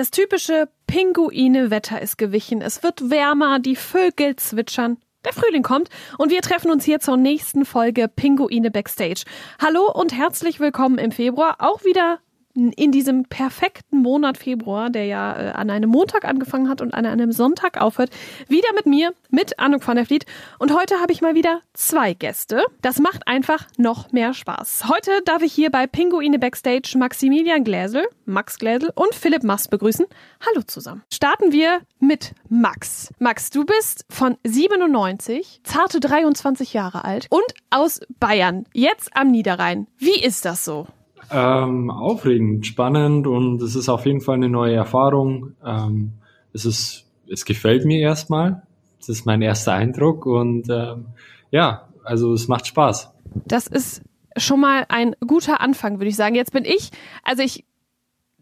Das 0.00 0.10
typische 0.10 0.66
Pinguine-Wetter 0.86 2.00
ist 2.00 2.16
gewichen. 2.16 2.62
Es 2.62 2.82
wird 2.82 3.10
wärmer, 3.10 3.58
die 3.58 3.76
Vögel 3.76 4.34
zwitschern. 4.34 4.96
Der 5.26 5.34
Frühling 5.34 5.62
kommt 5.62 5.90
und 6.16 6.30
wir 6.30 6.40
treffen 6.40 6.70
uns 6.70 6.86
hier 6.86 7.00
zur 7.00 7.18
nächsten 7.18 7.66
Folge 7.66 8.08
Pinguine 8.08 8.70
Backstage. 8.70 9.24
Hallo 9.60 9.92
und 9.92 10.16
herzlich 10.16 10.58
willkommen 10.58 10.96
im 10.96 11.12
Februar. 11.12 11.56
Auch 11.58 11.84
wieder 11.84 12.18
in 12.54 12.90
diesem 12.90 13.24
perfekten 13.24 13.98
Monat 13.98 14.36
Februar, 14.36 14.90
der 14.90 15.04
ja 15.04 15.36
äh, 15.36 15.50
an 15.52 15.70
einem 15.70 15.90
Montag 15.90 16.24
angefangen 16.24 16.68
hat 16.68 16.80
und 16.80 16.92
an 16.94 17.06
einem 17.06 17.32
Sonntag 17.32 17.80
aufhört, 17.80 18.10
wieder 18.48 18.68
mit 18.74 18.86
mir, 18.86 19.12
mit 19.30 19.58
Anouk 19.58 19.86
van 19.86 19.96
der 19.96 20.06
Vliet. 20.06 20.26
Und 20.58 20.74
heute 20.74 20.96
habe 21.00 21.12
ich 21.12 21.22
mal 21.22 21.34
wieder 21.34 21.60
zwei 21.74 22.14
Gäste. 22.14 22.64
Das 22.82 22.98
macht 22.98 23.28
einfach 23.28 23.66
noch 23.76 24.10
mehr 24.12 24.34
Spaß. 24.34 24.88
Heute 24.88 25.10
darf 25.24 25.42
ich 25.42 25.52
hier 25.52 25.70
bei 25.70 25.86
Pinguine 25.86 26.38
Backstage 26.38 26.96
Maximilian 26.98 27.62
Gläsel, 27.62 28.06
Max 28.26 28.58
Gläsel 28.58 28.90
und 28.94 29.14
Philipp 29.14 29.44
Mast 29.44 29.70
begrüßen. 29.70 30.06
Hallo 30.46 30.62
zusammen. 30.62 31.02
Starten 31.12 31.52
wir 31.52 31.80
mit 32.00 32.32
Max. 32.48 33.12
Max, 33.18 33.50
du 33.50 33.64
bist 33.64 34.04
von 34.10 34.36
97, 34.44 35.60
zarte 35.62 36.00
23 36.00 36.72
Jahre 36.72 37.04
alt 37.04 37.26
und 37.30 37.44
aus 37.70 38.00
Bayern, 38.18 38.64
jetzt 38.72 39.16
am 39.16 39.30
Niederrhein. 39.30 39.86
Wie 39.98 40.20
ist 40.20 40.44
das 40.44 40.64
so? 40.64 40.88
Ähm, 41.30 41.90
aufregend, 41.90 42.66
spannend 42.66 43.26
und 43.26 43.62
es 43.62 43.76
ist 43.76 43.88
auf 43.88 44.06
jeden 44.06 44.20
Fall 44.20 44.36
eine 44.36 44.48
neue 44.48 44.74
Erfahrung. 44.74 45.52
Ähm, 45.64 46.12
es 46.52 46.64
ist, 46.64 47.06
es 47.30 47.44
gefällt 47.44 47.84
mir 47.84 48.00
erstmal. 48.00 48.62
Das 48.98 49.08
ist 49.08 49.26
mein 49.26 49.42
erster 49.42 49.72
Eindruck 49.72 50.26
und 50.26 50.68
ähm, 50.68 51.06
ja, 51.50 51.88
also 52.04 52.32
es 52.32 52.48
macht 52.48 52.66
Spaß. 52.66 53.12
Das 53.46 53.66
ist 53.66 54.02
schon 54.36 54.60
mal 54.60 54.86
ein 54.88 55.14
guter 55.26 55.60
Anfang, 55.60 55.98
würde 55.98 56.08
ich 56.08 56.16
sagen. 56.16 56.34
Jetzt 56.34 56.52
bin 56.52 56.64
ich, 56.64 56.90
also 57.24 57.42
ich 57.42 57.64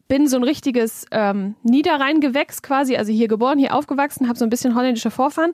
bin 0.09 0.27
so 0.27 0.37
ein 0.37 0.43
richtiges 0.43 1.05
ähm, 1.11 1.55
Niederrheingewächs 1.63 2.63
quasi, 2.63 2.97
also 2.97 3.13
hier 3.13 3.29
geboren, 3.29 3.59
hier 3.59 3.75
aufgewachsen, 3.75 4.29
habe 4.29 4.39
so 4.39 4.45
ein 4.45 4.51
bisschen 4.51 4.75
holländische 4.75 5.11
Vorfahren. 5.11 5.53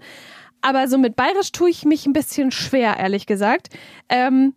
Aber 0.63 0.89
so 0.89 0.97
mit 0.97 1.17
Bayerisch 1.17 1.53
tue 1.53 1.69
ich 1.69 1.85
mich 1.85 2.07
ein 2.07 2.13
bisschen 2.15 2.51
schwer, 2.51 2.97
ehrlich 2.99 3.27
gesagt. 3.27 3.69
Ähm, 4.09 4.55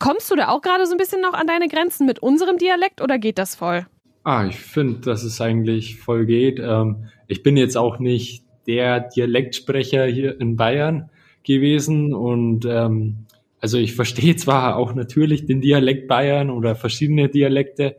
Kommst 0.00 0.30
du 0.30 0.34
da 0.34 0.48
auch 0.48 0.62
gerade 0.62 0.86
so 0.86 0.92
ein 0.92 0.98
bisschen 0.98 1.20
noch 1.20 1.34
an 1.34 1.46
deine 1.46 1.68
Grenzen 1.68 2.06
mit 2.06 2.20
unserem 2.20 2.56
Dialekt 2.56 3.02
oder 3.02 3.18
geht 3.18 3.36
das 3.36 3.54
voll? 3.54 3.86
Ah, 4.24 4.46
ich 4.46 4.56
finde, 4.56 5.00
dass 5.00 5.22
es 5.22 5.40
eigentlich 5.42 6.00
voll 6.00 6.24
geht. 6.24 6.58
Ähm, 6.58 7.08
ich 7.28 7.42
bin 7.42 7.58
jetzt 7.58 7.76
auch 7.76 7.98
nicht 7.98 8.44
der 8.66 9.00
Dialektsprecher 9.00 10.06
hier 10.06 10.40
in 10.40 10.56
Bayern 10.56 11.10
gewesen 11.42 12.14
und 12.14 12.64
ähm, 12.64 13.26
also 13.60 13.76
ich 13.76 13.94
verstehe 13.94 14.36
zwar 14.36 14.76
auch 14.76 14.94
natürlich 14.94 15.44
den 15.44 15.60
Dialekt 15.60 16.08
Bayern 16.08 16.48
oder 16.48 16.74
verschiedene 16.76 17.28
Dialekte, 17.28 17.96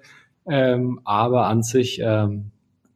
ähm, 0.47 1.01
aber 1.03 1.45
an 1.45 1.61
sich 1.61 2.01
ähm, 2.03 2.51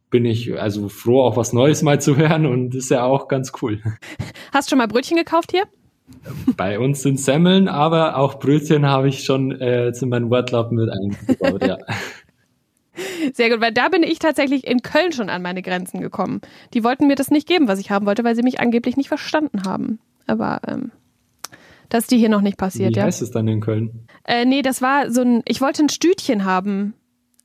bin 0.10 0.26
ich 0.26 0.60
also 0.60 0.90
froh, 0.90 1.22
auch 1.22 1.38
was 1.38 1.54
Neues 1.54 1.84
mal 1.84 2.02
zu 2.02 2.18
hören 2.18 2.48
und 2.48 2.74
ist 2.74 2.90
ja 2.90 3.04
auch 3.04 3.28
ganz 3.28 3.52
cool. 3.62 3.82
Hast 4.52 4.68
du 4.68 4.72
schon 4.72 4.80
mal 4.80 4.88
Brötchen 4.88 5.18
gekauft 5.18 5.52
hier? 5.52 5.66
Bei 6.56 6.80
uns 6.80 7.02
sind 7.02 7.20
Semmeln, 7.20 7.68
aber 7.68 8.18
auch 8.18 8.40
Brötchen 8.40 8.86
habe 8.86 9.08
ich 9.08 9.24
schon 9.24 9.60
äh, 9.60 9.92
zu 9.94 10.06
meinem 10.06 10.30
Wortlaut 10.30 10.72
mit 10.72 10.90
eingebaut, 10.90 11.66
ja. 11.66 11.78
Sehr 13.34 13.50
gut, 13.50 13.60
weil 13.60 13.74
da 13.74 13.90
bin 13.90 14.04
ich 14.04 14.20
tatsächlich 14.20 14.66
in 14.66 14.82
Köln 14.82 15.12
schon 15.12 15.30
an 15.30 15.42
meine 15.42 15.62
Grenzen 15.62 16.00
gekommen. 16.00 16.42
Die 16.74 16.84
wollten 16.84 17.08
mir 17.08 17.16
das 17.16 17.30
nicht 17.30 17.48
geben, 17.48 17.68
was 17.68 17.80
ich 17.80 17.92
haben 17.92 18.06
wollte, 18.06 18.24
weil 18.24 18.36
sie 18.36 18.44
mich 18.44 18.60
angeblich 18.60 18.96
nicht 18.98 19.10
verstanden 19.10 19.64
haben. 19.66 20.00
Aber 20.28 20.62
ähm, 20.68 20.92
das 21.90 22.04
ist 22.04 22.12
die 22.12 22.18
hier 22.18 22.30
noch 22.30 22.42
nicht 22.42 22.58
passiert, 22.58 22.92
Wie 22.92 22.98
ja. 22.98 23.04
Wie 23.04 23.08
heißt 23.08 23.22
es 23.22 23.32
dann 23.32 23.48
in 23.48 23.62
Köln? 23.62 24.08
Äh, 24.24 24.46
nee, 24.46 24.62
das 24.62 24.82
war 24.82 25.12
so 25.12 25.22
ein, 25.22 25.42
ich 25.46 25.60
wollte 25.62 25.84
ein 25.84 25.90
Stütchen 25.90 26.46
haben. 26.46 26.94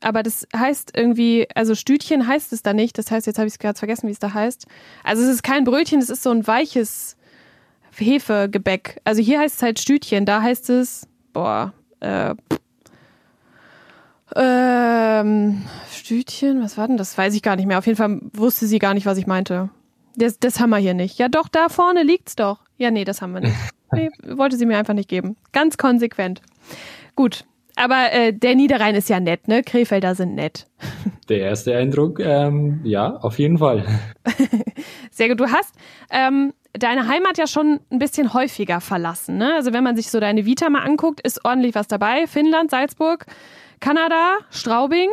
Aber 0.03 0.23
das 0.23 0.47
heißt 0.57 0.93
irgendwie, 0.97 1.47
also 1.55 1.75
Stütchen 1.75 2.27
heißt 2.27 2.53
es 2.53 2.63
da 2.63 2.73
nicht. 2.73 2.97
Das 2.97 3.11
heißt, 3.11 3.27
jetzt 3.27 3.39
habe 3.39 3.49
ich 3.49 3.55
es 3.55 3.59
gerade 3.59 3.79
vergessen, 3.79 4.07
wie 4.07 4.13
es 4.13 4.19
da 4.19 4.33
heißt. 4.33 4.67
Also 5.05 5.23
es 5.23 5.29
ist 5.29 5.43
kein 5.43 5.65
Brötchen, 5.65 6.01
es 6.01 6.11
ist 6.11 6.23
so 6.23 6.31
ein 6.31 6.47
weiches 6.47 7.17
Hefegebäck. 7.97 9.01
Also 9.05 9.23
hier 9.23 9.41
heißt 9.41 9.57
es 9.57 9.63
halt 9.63 9.79
Stütchen, 9.79 10.27
da 10.27 10.43
heißt 10.43 10.71
es, 10.71 11.07
boah, 11.33 11.73
äh, 12.01 12.35
ähm, 14.37 15.63
Stütchen, 15.91 16.63
was 16.63 16.79
war 16.79 16.87
denn 16.87 16.97
das? 16.97 17.17
Weiß 17.19 17.35
ich 17.35 17.43
gar 17.43 17.57
nicht 17.57 17.67
mehr. 17.67 17.79
Auf 17.79 17.87
jeden 17.87 17.97
Fall 17.97 18.21
wusste 18.33 18.67
sie 18.67 18.79
gar 18.79 18.95
nicht, 18.95 19.07
was 19.07 19.19
ich 19.19 19.27
meinte. 19.27 19.71
Das, 20.17 20.39
das 20.39 20.61
haben 20.61 20.71
wir 20.71 20.79
hier 20.79 20.95
nicht. 20.95 21.19
Ja, 21.19 21.29
doch, 21.29 21.49
da 21.49 21.69
vorne 21.69 22.03
liegt's 22.03 22.37
doch. 22.37 22.61
Ja, 22.79 22.91
nee, 22.91 23.05
das 23.05 23.23
haben 23.23 23.33
wir 23.33 23.41
nicht. 23.41 23.57
Nee, 23.93 24.09
wollte 24.25 24.57
sie 24.57 24.67
mir 24.67 24.79
einfach 24.79 24.95
nicht 24.95 25.09
geben. 25.09 25.37
Ganz 25.51 25.77
konsequent. 25.77 26.43
Gut. 27.17 27.45
Aber 27.75 28.13
äh, 28.13 28.33
der 28.33 28.55
Niederrhein 28.55 28.95
ist 28.95 29.09
ja 29.09 29.19
nett, 29.19 29.49
ne? 29.49 29.65
Krefelder 29.65 30.15
sind 30.15 30.37
nett. 30.37 30.69
Der 31.29 31.39
erste 31.39 31.77
Eindruck, 31.77 32.21
ähm, 32.21 32.83
ja, 32.85 33.17
auf 33.17 33.41
jeden 33.41 33.59
Fall. 33.59 33.85
Sehr 35.11 35.29
gut. 35.29 35.41
Du 35.41 35.51
hast 35.51 35.75
ähm, 36.11 36.53
deine 36.73 37.09
Heimat 37.09 37.39
ja 37.39 37.47
schon 37.47 37.81
ein 37.91 37.99
bisschen 37.99 38.33
häufiger 38.33 38.81
verlassen. 38.81 39.39
Ne? 39.39 39.55
Also 39.55 39.73
wenn 39.73 39.85
man 39.85 39.97
sich 39.97 40.11
so 40.11 40.21
deine 40.21 40.47
Vita 40.47 40.69
mal 40.71 40.83
anguckt, 40.83 41.21
ist 41.21 41.45
ordentlich 41.45 41.75
was 41.75 41.89
dabei. 41.89 42.27
Finnland, 42.27 42.71
Salzburg, 42.71 43.27
Kanada, 43.81 44.39
Straubing 44.51 45.11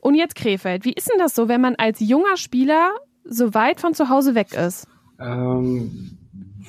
und 0.00 0.14
jetzt 0.14 0.34
Krefeld. 0.36 0.84
Wie 0.84 0.92
ist 0.92 1.10
denn 1.10 1.18
das 1.18 1.34
so, 1.34 1.48
wenn 1.48 1.60
man 1.60 1.74
als 1.76 2.00
junger 2.00 2.36
Spieler 2.36 2.92
so 3.24 3.54
weit 3.54 3.80
von 3.80 3.94
zu 3.94 4.08
Hause 4.08 4.34
weg 4.34 4.52
ist? 4.52 4.86
Ähm, 5.20 6.18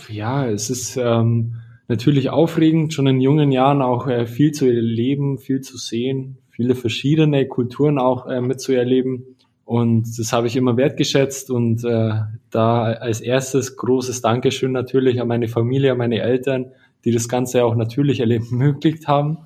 ja, 0.10 0.48
es 0.48 0.70
ist 0.70 0.98
ähm, 0.98 1.56
natürlich 1.88 2.30
aufregend, 2.30 2.94
schon 2.94 3.08
in 3.08 3.22
jungen 3.22 3.52
Jahren 3.52 3.82
auch 3.82 4.08
äh, 4.08 4.26
viel 4.26 4.52
zu 4.52 4.66
erleben, 4.66 5.38
viel 5.38 5.62
zu 5.62 5.78
sehen, 5.78 6.38
viele 6.50 6.76
verschiedene 6.76 7.48
Kulturen 7.48 8.00
auch 8.00 8.28
äh, 8.28 8.42
mitzuerleben. 8.42 9.37
Und 9.68 10.18
das 10.18 10.32
habe 10.32 10.48
ich 10.48 10.56
immer 10.56 10.78
wertgeschätzt 10.78 11.52
und 11.52 11.84
äh, 11.84 12.22
da 12.52 12.84
als 12.84 13.20
erstes 13.20 13.76
großes 13.76 14.22
Dankeschön 14.22 14.72
natürlich 14.72 15.20
an 15.20 15.28
meine 15.28 15.50
Familie, 15.50 15.92
an 15.92 15.98
meine 15.98 16.22
Eltern, 16.22 16.72
die 17.04 17.12
das 17.12 17.28
Ganze 17.28 17.66
auch 17.66 17.76
natürlich 17.76 18.22
ermöglicht 18.22 19.10
haben 19.10 19.40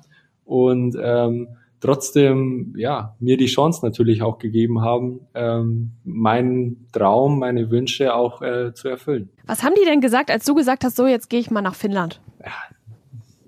und 0.44 0.96
ähm, 1.02 1.48
trotzdem 1.80 2.72
ja 2.76 3.16
mir 3.18 3.36
die 3.36 3.46
Chance 3.46 3.84
natürlich 3.84 4.22
auch 4.22 4.38
gegeben 4.38 4.80
haben, 4.80 5.22
ähm, 5.34 5.90
meinen 6.04 6.86
Traum, 6.92 7.40
meine 7.40 7.72
Wünsche 7.72 8.14
auch 8.14 8.42
äh, 8.42 8.72
zu 8.74 8.90
erfüllen. 8.90 9.28
Was 9.48 9.64
haben 9.64 9.74
die 9.74 9.84
denn 9.84 10.00
gesagt, 10.00 10.30
als 10.30 10.44
du 10.44 10.54
gesagt 10.54 10.84
hast, 10.84 10.94
so 10.94 11.08
jetzt 11.08 11.30
gehe 11.30 11.40
ich 11.40 11.50
mal 11.50 11.62
nach 11.62 11.74
Finnland? 11.74 12.20
Ja, 12.38 12.52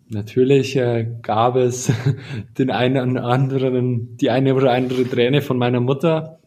natürlich 0.09 0.75
äh, 0.75 1.07
gab 1.23 1.55
es 1.55 1.93
den 2.59 2.73
einen 2.73 3.17
oder 3.17 3.27
anderen, 3.27 4.17
die 4.17 4.31
eine 4.31 4.57
oder 4.57 4.73
andere 4.73 5.05
Träne 5.05 5.41
von 5.41 5.57
meiner 5.57 5.79
Mutter 5.79 6.41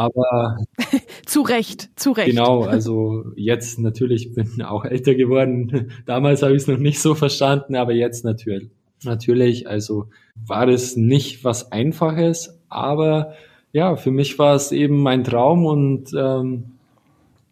aber 0.00 0.56
zu 1.26 1.42
Recht, 1.42 1.90
zu 1.96 2.12
Recht. 2.12 2.30
Genau, 2.30 2.62
also 2.62 3.24
jetzt 3.36 3.78
natürlich 3.78 4.32
bin 4.32 4.62
auch 4.62 4.86
älter 4.86 5.14
geworden. 5.14 5.92
Damals 6.06 6.42
habe 6.42 6.52
ich 6.56 6.62
es 6.62 6.68
noch 6.68 6.78
nicht 6.78 7.00
so 7.00 7.14
verstanden, 7.14 7.76
aber 7.76 7.92
jetzt 7.92 8.24
natürlich. 8.24 8.70
Natürlich, 9.04 9.68
also 9.68 10.06
war 10.46 10.66
das 10.66 10.96
nicht 10.96 11.44
was 11.44 11.70
Einfaches, 11.70 12.58
aber 12.68 13.34
ja, 13.72 13.96
für 13.96 14.10
mich 14.10 14.38
war 14.38 14.54
es 14.54 14.72
eben 14.72 15.02
mein 15.02 15.22
Traum 15.22 15.66
und 15.66 16.12
ähm, 16.14 16.64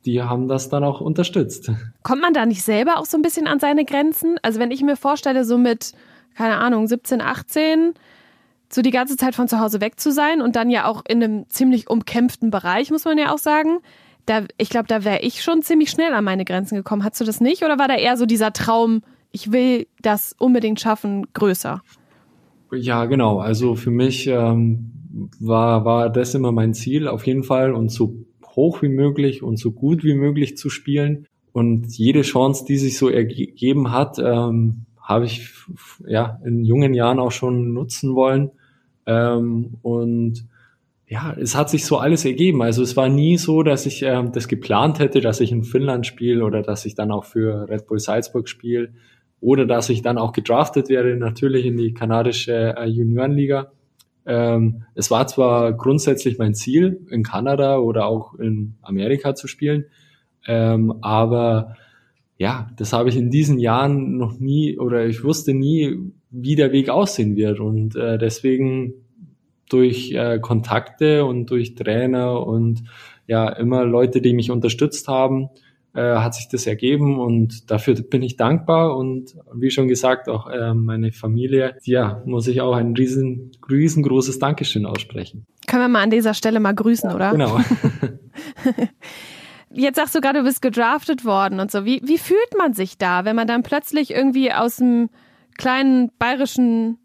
die 0.06 0.22
haben 0.22 0.48
das 0.48 0.70
dann 0.70 0.84
auch 0.84 1.02
unterstützt. 1.02 1.70
Kommt 2.02 2.22
man 2.22 2.32
da 2.32 2.46
nicht 2.46 2.62
selber 2.62 2.98
auch 2.98 3.04
so 3.04 3.18
ein 3.18 3.22
bisschen 3.22 3.46
an 3.46 3.60
seine 3.60 3.84
Grenzen? 3.84 4.36
Also 4.42 4.58
wenn 4.58 4.70
ich 4.70 4.82
mir 4.82 4.96
vorstelle, 4.96 5.44
so 5.44 5.58
mit, 5.58 5.92
keine 6.34 6.56
Ahnung, 6.56 6.86
17, 6.86 7.20
18, 7.20 7.94
so 8.70 8.82
die 8.82 8.90
ganze 8.90 9.16
Zeit 9.16 9.34
von 9.34 9.48
zu 9.48 9.60
Hause 9.60 9.80
weg 9.80 9.98
zu 9.98 10.12
sein 10.12 10.42
und 10.42 10.56
dann 10.56 10.70
ja 10.70 10.86
auch 10.86 11.02
in 11.08 11.22
einem 11.22 11.48
ziemlich 11.48 11.88
umkämpften 11.88 12.50
Bereich, 12.50 12.90
muss 12.90 13.04
man 13.04 13.18
ja 13.18 13.32
auch 13.32 13.38
sagen. 13.38 13.78
Da, 14.26 14.44
ich 14.58 14.68
glaube, 14.68 14.88
da 14.88 15.04
wäre 15.04 15.20
ich 15.20 15.42
schon 15.42 15.62
ziemlich 15.62 15.90
schnell 15.90 16.12
an 16.12 16.24
meine 16.24 16.44
Grenzen 16.44 16.76
gekommen. 16.76 17.02
Hattest 17.02 17.22
du 17.22 17.24
das 17.24 17.40
nicht? 17.40 17.64
Oder 17.64 17.78
war 17.78 17.88
da 17.88 17.96
eher 17.96 18.16
so 18.18 18.26
dieser 18.26 18.52
Traum, 18.52 19.02
ich 19.32 19.52
will 19.52 19.86
das 20.02 20.34
unbedingt 20.38 20.80
schaffen, 20.80 21.26
größer? 21.32 21.82
Ja, 22.72 23.06
genau. 23.06 23.38
Also 23.38 23.74
für 23.74 23.90
mich 23.90 24.26
ähm, 24.26 24.92
war, 25.40 25.86
war 25.86 26.10
das 26.10 26.34
immer 26.34 26.52
mein 26.52 26.74
Ziel, 26.74 27.08
auf 27.08 27.26
jeden 27.26 27.42
Fall 27.42 27.72
und 27.72 27.88
so 27.90 28.16
hoch 28.54 28.82
wie 28.82 28.88
möglich 28.88 29.42
und 29.42 29.58
so 29.58 29.72
gut 29.72 30.04
wie 30.04 30.14
möglich 30.14 30.56
zu 30.58 30.68
spielen. 30.68 31.26
Und 31.52 31.96
jede 31.96 32.22
Chance, 32.22 32.64
die 32.66 32.76
sich 32.76 32.98
so 32.98 33.08
ergeben 33.08 33.92
hat, 33.92 34.18
ähm, 34.18 34.84
habe 35.00 35.24
ich 35.24 35.50
ja 36.06 36.38
in 36.44 36.64
jungen 36.64 36.92
Jahren 36.92 37.18
auch 37.18 37.32
schon 37.32 37.72
nutzen 37.72 38.14
wollen. 38.14 38.50
Ähm, 39.08 39.78
und 39.80 40.44
ja, 41.06 41.34
es 41.40 41.56
hat 41.56 41.70
sich 41.70 41.86
so 41.86 41.96
alles 41.96 42.26
ergeben. 42.26 42.62
Also 42.62 42.82
es 42.82 42.96
war 42.96 43.08
nie 43.08 43.38
so, 43.38 43.62
dass 43.62 43.86
ich 43.86 44.02
ähm, 44.02 44.32
das 44.32 44.46
geplant 44.46 44.98
hätte, 44.98 45.22
dass 45.22 45.40
ich 45.40 45.50
in 45.50 45.64
Finnland 45.64 46.06
spiele 46.06 46.44
oder 46.44 46.62
dass 46.62 46.84
ich 46.84 46.94
dann 46.94 47.10
auch 47.10 47.24
für 47.24 47.68
Red 47.68 47.86
Bull 47.86 47.98
Salzburg 47.98 48.48
spiele 48.48 48.92
oder 49.40 49.64
dass 49.64 49.88
ich 49.88 50.02
dann 50.02 50.18
auch 50.18 50.32
gedraftet 50.32 50.90
werde, 50.90 51.16
natürlich 51.16 51.64
in 51.64 51.78
die 51.78 51.94
kanadische 51.94 52.76
äh, 52.76 52.84
Juniorenliga. 52.84 53.72
Ähm, 54.26 54.84
es 54.94 55.10
war 55.10 55.26
zwar 55.26 55.72
grundsätzlich 55.72 56.36
mein 56.36 56.54
Ziel, 56.54 57.00
in 57.08 57.22
Kanada 57.22 57.78
oder 57.78 58.06
auch 58.06 58.34
in 58.34 58.74
Amerika 58.82 59.34
zu 59.34 59.48
spielen, 59.48 59.86
ähm, 60.46 60.98
aber 61.00 61.76
ja, 62.38 62.68
das 62.76 62.92
habe 62.92 63.08
ich 63.08 63.16
in 63.16 63.30
diesen 63.30 63.58
Jahren 63.58 64.16
noch 64.16 64.38
nie 64.38 64.78
oder 64.78 65.04
ich 65.06 65.24
wusste 65.24 65.54
nie, 65.54 65.98
wie 66.30 66.54
der 66.54 66.70
Weg 66.70 66.88
aussehen 66.88 67.34
wird. 67.36 67.58
Und 67.58 67.96
äh, 67.96 68.16
deswegen 68.16 68.94
durch 69.68 70.12
äh, 70.12 70.38
Kontakte 70.38 71.24
und 71.24 71.50
durch 71.50 71.74
Trainer 71.74 72.46
und 72.46 72.84
ja 73.26 73.48
immer 73.48 73.84
Leute, 73.84 74.22
die 74.22 74.34
mich 74.34 74.52
unterstützt 74.52 75.08
haben, 75.08 75.50
äh, 75.94 76.00
hat 76.00 76.34
sich 76.34 76.48
das 76.48 76.66
ergeben 76.66 77.18
und 77.18 77.70
dafür 77.70 77.94
bin 77.94 78.22
ich 78.22 78.36
dankbar 78.36 78.96
und 78.96 79.36
wie 79.52 79.70
schon 79.70 79.88
gesagt 79.88 80.28
auch 80.28 80.48
äh, 80.48 80.74
meine 80.74 81.12
Familie, 81.12 81.76
ja, 81.82 82.22
muss 82.24 82.46
ich 82.46 82.60
auch 82.60 82.74
ein 82.74 82.94
riesen, 82.94 83.50
riesengroßes 83.68 84.38
Dankeschön 84.38 84.86
aussprechen. 84.86 85.44
Können 85.66 85.82
wir 85.82 85.88
mal 85.88 86.02
an 86.02 86.10
dieser 86.10 86.34
Stelle 86.34 86.60
mal 86.60 86.74
grüßen, 86.74 87.10
ja, 87.10 87.16
oder? 87.16 87.32
Genau. 87.32 87.58
Jetzt 89.70 89.96
sagst 89.96 90.14
du 90.14 90.20
gerade, 90.20 90.40
du 90.40 90.44
bist 90.44 90.62
gedraftet 90.62 91.24
worden 91.24 91.60
und 91.60 91.70
so. 91.70 91.84
Wie, 91.84 92.00
wie 92.04 92.18
fühlt 92.18 92.56
man 92.56 92.72
sich 92.72 92.98
da, 92.98 93.24
wenn 93.24 93.36
man 93.36 93.46
dann 93.46 93.62
plötzlich 93.62 94.10
irgendwie 94.10 94.52
aus 94.52 94.76
dem 94.76 95.10
kleinen 95.58 96.10
bayerischen 96.18 96.98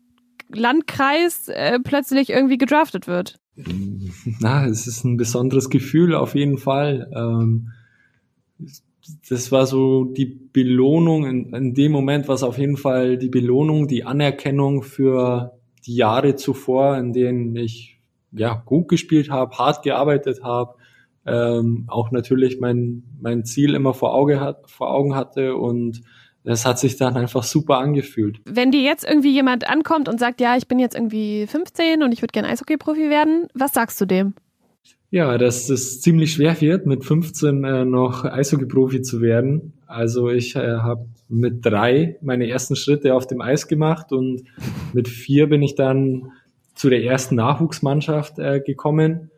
Landkreis 0.49 1.49
äh, 1.49 1.79
plötzlich 1.83 2.29
irgendwie 2.29 2.57
gedraftet 2.57 3.07
wird? 3.07 3.37
Na, 4.39 4.65
es 4.65 4.87
ist 4.87 5.03
ein 5.03 5.17
besonderes 5.17 5.69
Gefühl 5.69 6.15
auf 6.15 6.35
jeden 6.35 6.57
Fall. 6.57 7.11
Ähm, 7.15 7.71
das 9.29 9.51
war 9.51 9.65
so 9.65 10.05
die 10.05 10.25
Belohnung, 10.25 11.25
in, 11.25 11.53
in 11.53 11.73
dem 11.73 11.91
Moment 11.91 12.27
war 12.27 12.35
es 12.35 12.43
auf 12.43 12.57
jeden 12.57 12.77
Fall 12.77 13.17
die 13.17 13.29
Belohnung, 13.29 13.87
die 13.87 14.05
Anerkennung 14.05 14.81
für 14.81 15.57
die 15.85 15.95
Jahre 15.95 16.35
zuvor, 16.35 16.97
in 16.97 17.11
denen 17.11 17.55
ich 17.55 17.99
ja 18.31 18.53
gut 18.65 18.87
gespielt 18.87 19.29
habe, 19.29 19.57
hart 19.57 19.83
gearbeitet 19.83 20.43
habe, 20.43 20.75
ähm, 21.25 21.85
auch 21.87 22.11
natürlich 22.11 22.59
mein 22.59 23.03
mein 23.21 23.45
Ziel 23.45 23.75
immer 23.75 23.93
vor 23.93 24.13
Auge 24.13 24.39
hat, 24.39 24.69
vor 24.69 24.91
Augen 24.91 25.15
hatte 25.15 25.55
und 25.55 26.01
das 26.43 26.65
hat 26.65 26.77
sich 26.77 26.97
dann 26.97 27.15
einfach 27.15 27.43
super 27.43 27.77
angefühlt. 27.77 28.41
Wenn 28.45 28.71
dir 28.71 28.81
jetzt 28.81 29.05
irgendwie 29.07 29.31
jemand 29.31 29.67
ankommt 29.69 30.09
und 30.09 30.19
sagt, 30.19 30.41
ja, 30.41 30.57
ich 30.57 30.67
bin 30.67 30.77
jetzt 30.77 30.95
irgendwie 30.95 31.47
15 31.47 32.03
und 32.03 32.11
ich 32.11 32.21
würde 32.21 32.33
gerne 32.33 32.49
Eishockey-Profi 32.49 33.09
werden, 33.09 33.47
was 33.53 33.73
sagst 33.73 33.99
du 34.01 34.05
dem? 34.05 34.33
Ja, 35.09 35.37
dass 35.37 35.69
es 35.69 36.01
ziemlich 36.01 36.33
schwer 36.33 36.59
wird, 36.59 36.85
mit 36.85 37.05
15 37.05 37.63
äh, 37.63 37.85
noch 37.85 38.25
Eishockey-Profi 38.25 39.03
zu 39.03 39.21
werden. 39.21 39.73
Also 39.87 40.29
ich 40.29 40.55
äh, 40.55 40.77
habe 40.77 41.05
mit 41.29 41.65
drei 41.65 42.17
meine 42.21 42.49
ersten 42.49 42.75
Schritte 42.75 43.13
auf 43.13 43.27
dem 43.27 43.39
Eis 43.39 43.67
gemacht 43.67 44.11
und 44.11 44.43
mit 44.91 45.07
vier 45.07 45.47
bin 45.47 45.61
ich 45.61 45.75
dann 45.75 46.31
zu 46.75 46.89
der 46.89 47.03
ersten 47.03 47.35
Nachwuchsmannschaft 47.35 48.39
äh, 48.39 48.59
gekommen. 48.59 49.29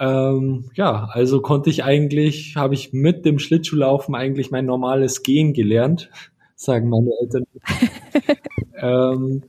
Ähm, 0.00 0.70
ja, 0.74 1.08
also 1.12 1.40
konnte 1.40 1.70
ich 1.70 1.82
eigentlich, 1.84 2.56
habe 2.56 2.74
ich 2.74 2.92
mit 2.92 3.24
dem 3.24 3.38
Schlittschuhlaufen 3.38 4.14
eigentlich 4.14 4.50
mein 4.50 4.66
normales 4.66 5.22
Gehen 5.22 5.52
gelernt 5.52 6.10
sagen 6.54 6.88
meine 6.88 7.10
Eltern. 7.20 7.44
ähm, 8.80 9.42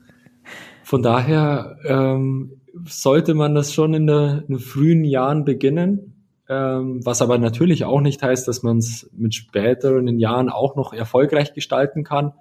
von 0.84 1.02
daher 1.04 1.78
ähm, 1.86 2.62
sollte 2.86 3.34
man 3.34 3.56
das 3.56 3.74
schon 3.74 3.94
in, 3.94 4.08
der, 4.08 4.44
in 4.48 4.56
den 4.56 4.60
frühen 4.60 5.04
Jahren 5.04 5.46
beginnen, 5.46 6.26
ähm, 6.48 7.06
was 7.06 7.22
aber 7.22 7.38
natürlich 7.38 7.86
auch 7.86 8.02
nicht 8.02 8.24
heißt, 8.24 8.48
dass 8.48 8.64
man 8.64 8.78
es 8.78 9.10
mit 9.16 9.36
späteren 9.36 10.20
Jahren 10.20 10.50
auch 10.50 10.76
noch 10.76 10.94
erfolgreich 10.94 11.54
gestalten 11.54 12.04
kann. 12.04 12.34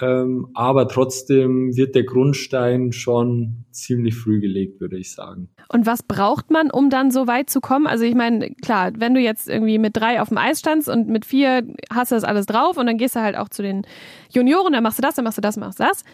Ähm, 0.00 0.48
aber 0.54 0.88
trotzdem 0.88 1.76
wird 1.76 1.94
der 1.94 2.02
Grundstein 2.02 2.92
schon 2.92 3.64
ziemlich 3.70 4.16
früh 4.16 4.40
gelegt, 4.40 4.80
würde 4.80 4.98
ich 4.98 5.12
sagen. 5.12 5.48
Und 5.68 5.86
was 5.86 6.02
braucht 6.02 6.50
man, 6.50 6.70
um 6.70 6.90
dann 6.90 7.10
so 7.10 7.26
weit 7.26 7.48
zu 7.48 7.60
kommen? 7.60 7.86
Also 7.86 8.04
ich 8.04 8.14
meine, 8.14 8.50
klar, 8.62 8.92
wenn 8.96 9.14
du 9.14 9.20
jetzt 9.20 9.48
irgendwie 9.48 9.78
mit 9.78 9.96
drei 9.96 10.20
auf 10.20 10.28
dem 10.28 10.38
Eis 10.38 10.58
standst 10.58 10.88
und 10.88 11.08
mit 11.08 11.24
vier 11.24 11.62
hast 11.92 12.10
du 12.10 12.16
das 12.16 12.24
alles 12.24 12.46
drauf 12.46 12.76
und 12.76 12.86
dann 12.86 12.98
gehst 12.98 13.14
du 13.14 13.20
halt 13.20 13.36
auch 13.36 13.48
zu 13.48 13.62
den 13.62 13.82
Junioren, 14.30 14.72
dann 14.72 14.82
machst 14.82 14.98
du 14.98 15.02
das, 15.02 15.14
dann 15.14 15.24
machst 15.24 15.38
du 15.38 15.42
das, 15.42 15.56
machst 15.56 15.78
du 15.78 15.84
das. 15.84 16.04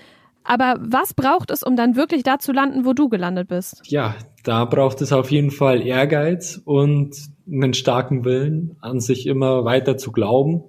Aber 0.44 0.77
was 0.81 1.15
braucht 1.15 1.50
es, 1.50 1.62
um 1.62 1.77
dann 1.77 1.97
wirklich 1.97 2.23
da 2.23 2.38
zu 2.38 2.53
landen, 2.53 2.85
wo 2.85 2.93
du 2.93 3.09
gelandet 3.09 3.49
bist? 3.49 3.82
Ja, 3.85 4.15
da 4.43 4.65
braucht 4.65 5.00
es 5.00 5.12
auf 5.12 5.31
jeden 5.31 5.50
Fall 5.50 5.87
Ehrgeiz 5.87 6.61
und 6.65 7.15
einen 7.50 7.75
starken 7.75 8.25
Willen, 8.25 8.77
an 8.81 9.00
sich 9.00 9.27
immer 9.27 9.65
weiter 9.65 9.97
zu 9.97 10.12
glauben 10.12 10.65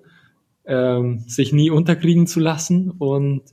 ähm, 0.66 1.20
sich 1.28 1.54
nie 1.54 1.70
unterkriegen 1.70 2.28
zu 2.28 2.40
lassen 2.40 2.92
und 2.92 3.44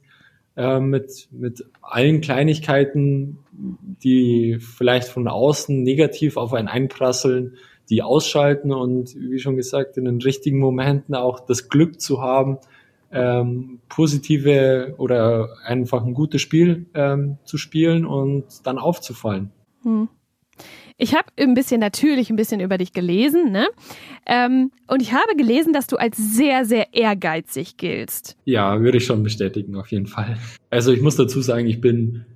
äh, 0.57 0.81
mit, 0.81 1.29
mit 1.31 1.65
allen 1.83 2.21
Kleinigkeiten, 2.21 3.39
die 3.53 4.59
vielleicht 4.61 5.09
von 5.09 5.29
außen 5.29 5.83
negativ 5.83 6.37
auf 6.37 6.53
einen 6.53 6.69
einprasseln, 6.69 7.55
die 7.91 8.03
ausschalten 8.03 8.73
und 8.73 9.15
wie 9.17 9.39
schon 9.39 9.57
gesagt, 9.57 9.97
in 9.97 10.05
den 10.05 10.21
richtigen 10.21 10.59
Momenten 10.59 11.15
auch 11.15 11.41
das 11.41 11.69
Glück 11.69 12.01
zu 12.01 12.21
haben, 12.21 12.59
ähm, 13.11 13.81
positive 13.89 14.95
oder 14.99 15.49
einfach 15.65 16.05
ein 16.05 16.13
gutes 16.13 16.43
Spiel 16.43 16.87
ähm, 16.95 17.39
zu 17.45 17.57
spielen 17.57 18.05
und 18.05 18.67
dann 18.67 18.79
aufzufallen. 18.79 19.51
Hm. 19.83 20.09
Ich 21.01 21.15
habe 21.15 21.29
ein 21.39 21.55
bisschen 21.55 21.79
natürlich 21.79 22.29
ein 22.29 22.35
bisschen 22.35 22.59
über 22.59 22.77
dich 22.77 22.93
gelesen, 22.93 23.53
ne? 23.53 23.69
Ähm, 24.27 24.73
und 24.89 25.01
ich 25.01 25.13
habe 25.13 25.37
gelesen, 25.37 25.73
dass 25.73 25.87
du 25.87 25.97
als 25.97 26.17
sehr, 26.17 26.65
sehr 26.65 26.93
ehrgeizig 26.93 27.77
giltst. 27.77 28.37
Ja, 28.45 28.81
würde 28.81 28.99
ich 28.99 29.07
schon 29.07 29.23
bestätigen, 29.23 29.77
auf 29.77 29.93
jeden 29.93 30.09
Fall. 30.09 30.37
Also 30.71 30.93
ich 30.93 31.01
muss 31.01 31.15
dazu 31.15 31.41
sagen, 31.41 31.69
ich 31.69 31.81
bin 31.81 32.27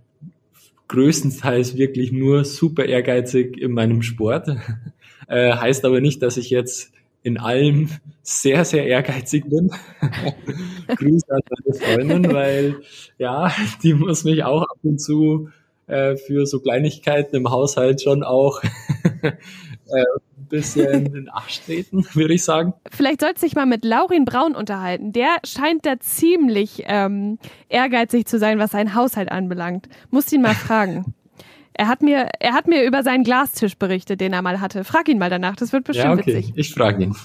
größtenteils 0.87 1.77
wirklich 1.77 2.13
nur 2.13 2.45
super 2.45 2.85
ehrgeizig 2.85 3.59
in 3.59 3.73
meinem 3.73 4.03
Sport. 4.03 4.49
Äh, 5.29 5.55
heißt 5.55 5.87
aber 5.87 6.01
nicht, 6.01 6.21
dass 6.21 6.37
ich 6.37 6.51
jetzt 6.51 6.93
in 7.23 7.39
allem 7.39 7.89
sehr, 8.23 8.67
sehr 8.67 8.87
ehrgeizig 8.87 9.45
bin. 9.49 9.71
Grüße 10.89 11.27
an 11.31 11.41
meine 11.49 11.79
Freundin, 11.79 12.33
weil 12.33 12.81
ja, 13.19 13.51
die 13.83 13.95
muss 13.95 14.25
mich 14.25 14.45
auch 14.45 14.63
ab 14.63 14.79
und 14.83 15.01
zu 15.01 15.49
äh, 15.87 16.17
für 16.17 16.47
so 16.47 16.61
Kleinigkeiten 16.61 17.37
im 17.37 17.51
Haushalt 17.51 18.03
schon 18.03 18.23
auch 18.23 18.63
äh, 19.23 19.33
ein 19.93 20.47
bisschen 20.49 21.07
in 21.07 21.13
den 21.13 21.29
Arsch 21.29 21.61
treten, 21.63 22.05
würde 22.15 22.35
ich 22.35 22.45
sagen. 22.45 22.75
Vielleicht 22.91 23.21
sollst 23.21 23.43
du 23.43 23.47
dich 23.47 23.55
mal 23.55 23.67
mit 23.67 23.85
Laurin 23.85 24.25
Braun 24.25 24.55
unterhalten. 24.55 25.13
Der 25.13 25.39
scheint 25.45 25.87
da 25.87 25.99
ziemlich 25.99 26.85
ähm, 26.87 27.39
ehrgeizig 27.69 28.27
zu 28.27 28.39
sein, 28.39 28.59
was 28.59 28.73
seinen 28.73 28.95
Haushalt 28.95 29.31
anbelangt. 29.31 29.89
Muss 30.11 30.33
ihn 30.33 30.43
mal 30.43 30.55
fragen. 30.55 31.15
Er 31.75 31.89
hat 31.89 32.03
mir, 32.03 32.29
er 32.39 32.53
hat 32.53 32.69
mir 32.69 32.85
über 32.85 33.03
seinen 33.03 33.25
Glastisch 33.25 33.79
berichtet, 33.79 34.21
den 34.21 34.35
er 34.35 34.43
mal 34.43 34.61
hatte. 34.61 34.85
Frag 34.85 35.09
ihn 35.09 35.19
mal 35.19 35.31
danach, 35.31 35.57
das 35.57 35.73
wird 35.73 35.85
bestimmt 35.85 36.05
ja, 36.05 36.13
okay. 36.13 36.37
witzig. 36.37 36.53
Ich 36.55 36.75
frage 36.75 37.05
ihn. 37.05 37.17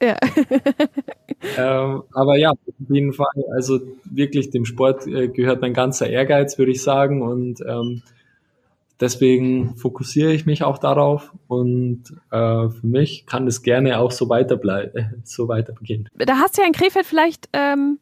Ja. 0.00 0.16
ähm, 1.58 2.02
aber 2.12 2.36
ja, 2.36 2.50
auf 2.50 2.58
jeden 2.88 3.12
Fall, 3.12 3.26
also 3.54 3.80
wirklich 4.04 4.50
dem 4.50 4.64
Sport 4.64 5.06
äh, 5.06 5.28
gehört 5.28 5.60
mein 5.60 5.74
ganzer 5.74 6.08
Ehrgeiz, 6.08 6.58
würde 6.58 6.72
ich 6.72 6.82
sagen. 6.82 7.22
Und 7.22 7.60
ähm, 7.66 8.02
deswegen 9.00 9.76
fokussiere 9.76 10.32
ich 10.32 10.46
mich 10.46 10.62
auch 10.62 10.78
darauf. 10.78 11.32
Und 11.48 12.04
äh, 12.30 12.68
für 12.68 12.86
mich 12.86 13.26
kann 13.26 13.46
es 13.46 13.62
gerne 13.62 13.98
auch 13.98 14.12
so 14.12 14.28
weiterbleiben, 14.28 14.96
äh, 14.96 15.08
so 15.24 15.48
weiter 15.48 15.72
beginnen. 15.72 16.08
Da 16.14 16.36
hast 16.36 16.56
du 16.56 16.62
ja 16.62 16.68
in 16.68 16.74
Krefeld 16.74 17.06
vielleicht 17.06 17.48
ähm, 17.52 17.98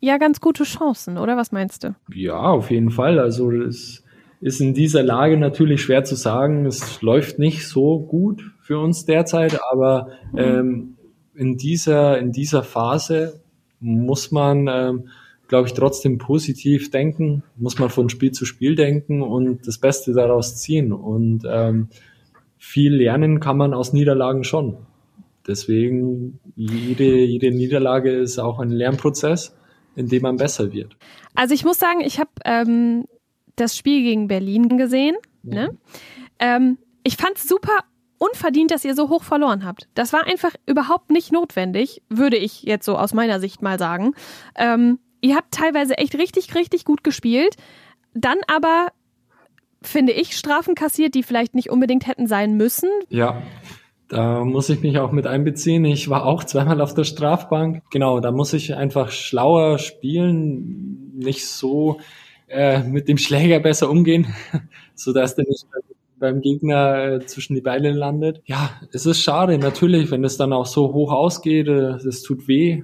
ja 0.00 0.18
ganz 0.18 0.40
gute 0.40 0.64
Chancen, 0.64 1.18
oder 1.18 1.36
was 1.36 1.52
meinst 1.52 1.84
du? 1.84 1.94
Ja, 2.12 2.38
auf 2.38 2.70
jeden 2.70 2.90
Fall. 2.90 3.18
Also 3.18 3.50
es 3.50 4.04
ist 4.40 4.60
in 4.60 4.72
dieser 4.72 5.02
Lage 5.02 5.36
natürlich 5.36 5.82
schwer 5.82 6.04
zu 6.04 6.14
sagen. 6.14 6.64
Es 6.64 7.02
läuft 7.02 7.38
nicht 7.38 7.66
so 7.66 7.98
gut 8.00 8.42
für 8.62 8.78
uns 8.78 9.04
derzeit, 9.04 9.58
aber 9.70 10.08
mhm. 10.32 10.38
ähm, 10.38 10.96
in 11.34 11.56
dieser, 11.56 12.18
in 12.18 12.32
dieser 12.32 12.62
Phase 12.62 13.40
muss 13.80 14.30
man, 14.30 14.68
ähm, 14.68 15.08
glaube 15.48 15.68
ich, 15.68 15.74
trotzdem 15.74 16.18
positiv 16.18 16.90
denken, 16.90 17.42
muss 17.56 17.78
man 17.78 17.90
von 17.90 18.08
Spiel 18.08 18.32
zu 18.32 18.44
Spiel 18.44 18.76
denken 18.76 19.22
und 19.22 19.66
das 19.66 19.78
Beste 19.78 20.12
daraus 20.12 20.56
ziehen. 20.56 20.92
Und 20.92 21.42
ähm, 21.48 21.88
viel 22.58 22.94
lernen 22.94 23.40
kann 23.40 23.56
man 23.56 23.74
aus 23.74 23.92
Niederlagen 23.92 24.44
schon. 24.44 24.76
Deswegen, 25.46 26.38
jede, 26.54 27.24
jede 27.24 27.50
Niederlage 27.50 28.12
ist 28.12 28.38
auch 28.38 28.60
ein 28.60 28.70
Lernprozess, 28.70 29.56
in 29.96 30.08
dem 30.08 30.22
man 30.22 30.36
besser 30.36 30.72
wird. 30.72 30.96
Also 31.34 31.54
ich 31.54 31.64
muss 31.64 31.78
sagen, 31.78 32.00
ich 32.00 32.20
habe 32.20 32.30
ähm, 32.44 33.06
das 33.56 33.76
Spiel 33.76 34.02
gegen 34.02 34.28
Berlin 34.28 34.76
gesehen. 34.76 35.16
Ja. 35.42 35.54
Ne? 35.54 35.78
Ähm, 36.38 36.78
ich 37.02 37.16
fand 37.16 37.36
es 37.36 37.48
super 37.48 37.78
unverdient, 38.20 38.70
dass 38.70 38.84
ihr 38.84 38.94
so 38.94 39.08
hoch 39.08 39.24
verloren 39.24 39.64
habt. 39.64 39.88
Das 39.94 40.12
war 40.12 40.26
einfach 40.26 40.54
überhaupt 40.66 41.10
nicht 41.10 41.32
notwendig, 41.32 42.02
würde 42.08 42.36
ich 42.36 42.62
jetzt 42.62 42.84
so 42.84 42.96
aus 42.96 43.14
meiner 43.14 43.40
Sicht 43.40 43.62
mal 43.62 43.78
sagen. 43.78 44.14
Ähm, 44.56 44.98
ihr 45.22 45.34
habt 45.34 45.52
teilweise 45.52 45.96
echt 45.98 46.14
richtig, 46.16 46.54
richtig 46.54 46.84
gut 46.84 47.02
gespielt, 47.02 47.56
dann 48.14 48.36
aber 48.46 48.88
finde 49.82 50.12
ich, 50.12 50.36
Strafen 50.36 50.74
kassiert, 50.74 51.14
die 51.14 51.22
vielleicht 51.22 51.54
nicht 51.54 51.70
unbedingt 51.70 52.06
hätten 52.06 52.26
sein 52.26 52.58
müssen. 52.58 52.90
Ja, 53.08 53.42
da 54.08 54.44
muss 54.44 54.68
ich 54.68 54.82
mich 54.82 54.98
auch 54.98 55.12
mit 55.12 55.26
einbeziehen. 55.26 55.86
Ich 55.86 56.10
war 56.10 56.26
auch 56.26 56.44
zweimal 56.44 56.82
auf 56.82 56.92
der 56.92 57.04
Strafbank. 57.04 57.82
Genau, 57.90 58.20
da 58.20 58.32
muss 58.32 58.52
ich 58.52 58.74
einfach 58.74 59.10
schlauer 59.10 59.78
spielen, 59.78 61.12
nicht 61.16 61.46
so 61.46 62.00
äh, 62.48 62.82
mit 62.82 63.08
dem 63.08 63.16
Schläger 63.16 63.60
besser 63.60 63.88
umgehen, 63.88 64.34
sodass 64.94 65.36
der 65.36 65.46
nicht 65.48 65.64
beim 66.20 66.40
Gegner 66.40 67.14
äh, 67.14 67.26
zwischen 67.26 67.54
die 67.54 67.60
Beine 67.60 67.90
landet. 67.90 68.42
Ja, 68.44 68.70
es 68.92 69.06
ist 69.06 69.22
schade, 69.22 69.58
natürlich, 69.58 70.10
wenn 70.10 70.22
es 70.22 70.36
dann 70.36 70.52
auch 70.52 70.66
so 70.66 70.92
hoch 70.92 71.12
ausgeht, 71.12 71.66
äh, 71.66 71.96
es 72.06 72.22
tut 72.22 72.46
weh. 72.46 72.82